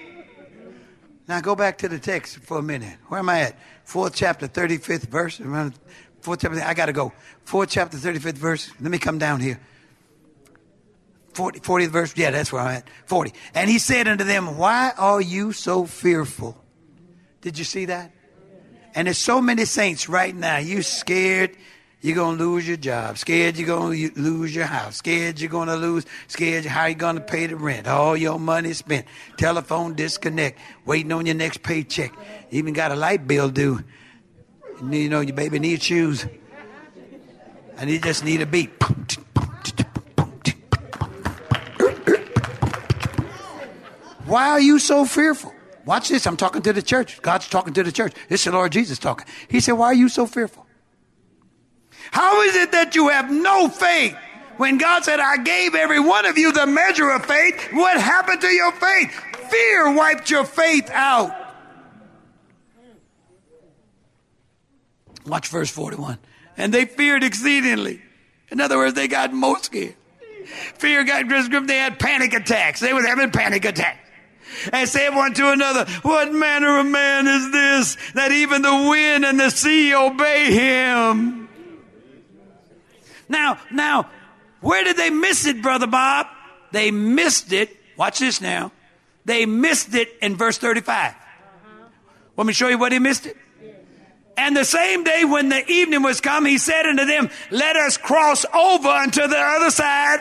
[1.27, 2.97] Now go back to the text for a minute.
[3.07, 3.55] Where am I at?
[3.83, 5.41] Fourth chapter, 35th verse.
[6.21, 7.11] Fourth chapter, I got to go.
[7.43, 8.71] Fourth chapter, 35th verse.
[8.79, 9.59] Let me come down here.
[11.33, 12.13] 40, 40th verse.
[12.17, 12.89] Yeah, that's where I'm at.
[13.05, 13.33] 40.
[13.53, 16.57] And he said unto them, Why are you so fearful?
[17.41, 18.11] Did you see that?
[18.95, 20.57] And there's so many saints right now.
[20.57, 21.55] You scared
[22.01, 23.17] you're going to lose your job.
[23.17, 24.97] Scared you're going to lose your house.
[24.97, 26.05] Scared you're going to lose.
[26.27, 27.87] Scared how you going to pay the rent.
[27.87, 29.07] All your money spent.
[29.37, 30.59] Telephone disconnect.
[30.85, 32.13] Waiting on your next paycheck.
[32.51, 33.83] Even got a light bill due.
[34.83, 36.27] You know your baby needs shoes.
[37.77, 38.69] And you just need a beat.
[44.25, 45.53] Why are you so fearful?
[45.85, 46.27] Watch this.
[46.27, 47.21] I'm talking to the church.
[47.21, 48.13] God's talking to the church.
[48.29, 49.25] It's the Lord Jesus talking.
[49.47, 50.66] He said, Why are you so fearful?
[52.11, 54.15] How is it that you have no faith?
[54.57, 58.41] When God said, I gave every one of you the measure of faith, what happened
[58.41, 59.11] to your faith?
[59.49, 61.31] Fear wiped your faith out.
[65.25, 66.17] Watch verse 41.
[66.57, 68.01] And they feared exceedingly.
[68.49, 69.95] In other words, they got most scared.
[70.75, 71.67] Fear got grip.
[71.67, 72.79] They had panic attacks.
[72.79, 73.99] They were having panic attacks.
[74.71, 79.25] And said one to another, What manner of man is this that even the wind
[79.25, 81.46] and the sea obey him?
[83.29, 84.09] Now, now,
[84.61, 86.27] where did they miss it, Brother Bob?
[86.71, 87.75] They missed it.
[87.97, 88.71] Watch this now.
[89.25, 91.15] They missed it in verse 35.
[92.35, 93.35] Want me show you what he missed it?
[94.37, 97.97] And the same day when the evening was come, he said unto them, Let us
[97.97, 100.19] cross over unto the other side.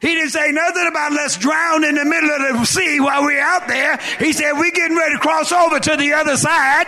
[0.00, 3.40] He didn't say nothing about let's drown in the middle of the sea while we're
[3.40, 3.98] out there.
[4.18, 6.86] He said, We're getting ready to cross over to the other side.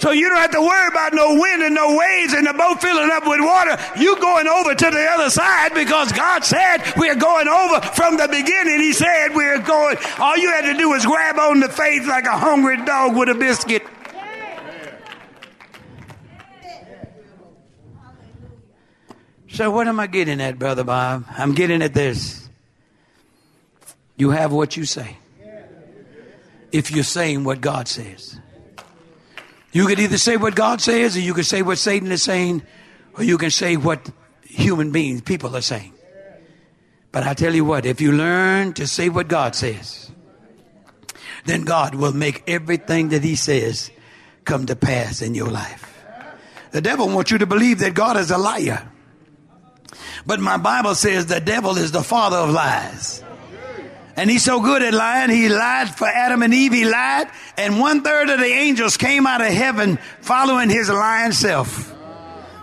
[0.00, 2.80] So you don't have to worry about no wind and no waves and the boat
[2.80, 3.76] filling up with water.
[3.98, 8.26] You going over to the other side because God said we're going over from the
[8.26, 8.80] beginning.
[8.80, 9.98] He said we're going.
[10.18, 13.28] All you had to do was grab on the faith like a hungry dog with
[13.28, 13.82] a biscuit.
[19.50, 21.26] So what am I getting at, Brother Bob?
[21.36, 22.48] I'm getting at this.
[24.16, 25.18] You have what you say.
[26.72, 28.39] If you're saying what God says.
[29.72, 32.62] You could either say what God says, or you could say what Satan is saying,
[33.14, 34.10] or you can say what
[34.42, 35.92] human beings, people are saying.
[37.12, 40.10] But I tell you what, if you learn to say what God says,
[41.44, 43.90] then God will make everything that He says
[44.44, 45.86] come to pass in your life.
[46.72, 48.88] The devil wants you to believe that God is a liar.
[50.26, 53.24] But my Bible says the devil is the father of lies.
[54.16, 57.78] And he's so good at lying, he lied for Adam and Eve, he lied, and
[57.78, 61.94] one third of the angels came out of heaven following his lying self.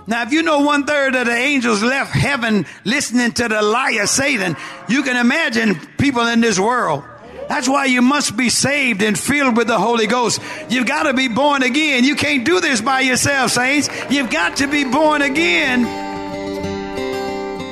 [0.08, 4.08] Now, if you know one third of the angels left heaven listening to the liar
[4.08, 4.56] Satan,
[4.88, 7.04] you can imagine people in this world.
[7.50, 10.42] That's why you must be saved and filled with the Holy Ghost.
[10.70, 12.04] You've got to be born again.
[12.04, 13.90] You can't do this by yourself, saints.
[14.10, 16.07] You've got to be born again.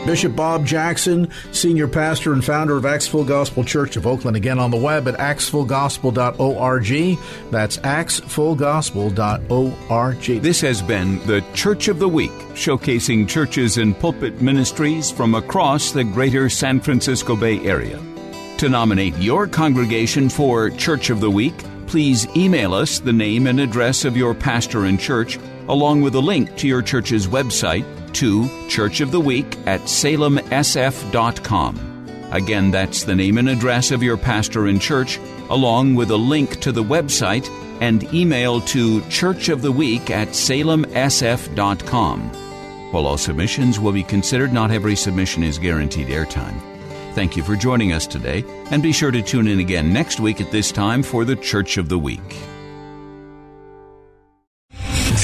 [0.05, 4.37] Bishop Bob Jackson, senior pastor and founder of Full Gospel Church of Oakland.
[4.37, 7.17] Again on the web at actsfullgospel.org.
[7.49, 10.41] That's actsfullgospel.org.
[10.43, 15.91] This has been the Church of the Week, showcasing churches and pulpit ministries from across
[15.91, 17.99] the greater San Francisco Bay Area.
[18.59, 23.59] To nominate your congregation for Church of the Week, please email us the name and
[23.59, 27.85] address of your pastor and church, along with a link to your church's website
[28.15, 30.31] to Church of the Week at salemsf.com.
[32.31, 36.59] Again, that's the name and address of your pastor and church, along with a link
[36.61, 37.47] to the website
[37.81, 42.19] and email to Church of the Week at salemsf.com.
[42.91, 46.59] While all submissions will be considered, not every submission is guaranteed airtime.
[47.13, 50.41] Thank you for joining us today, and be sure to tune in again next week
[50.41, 52.35] at this time for the Church of the Week.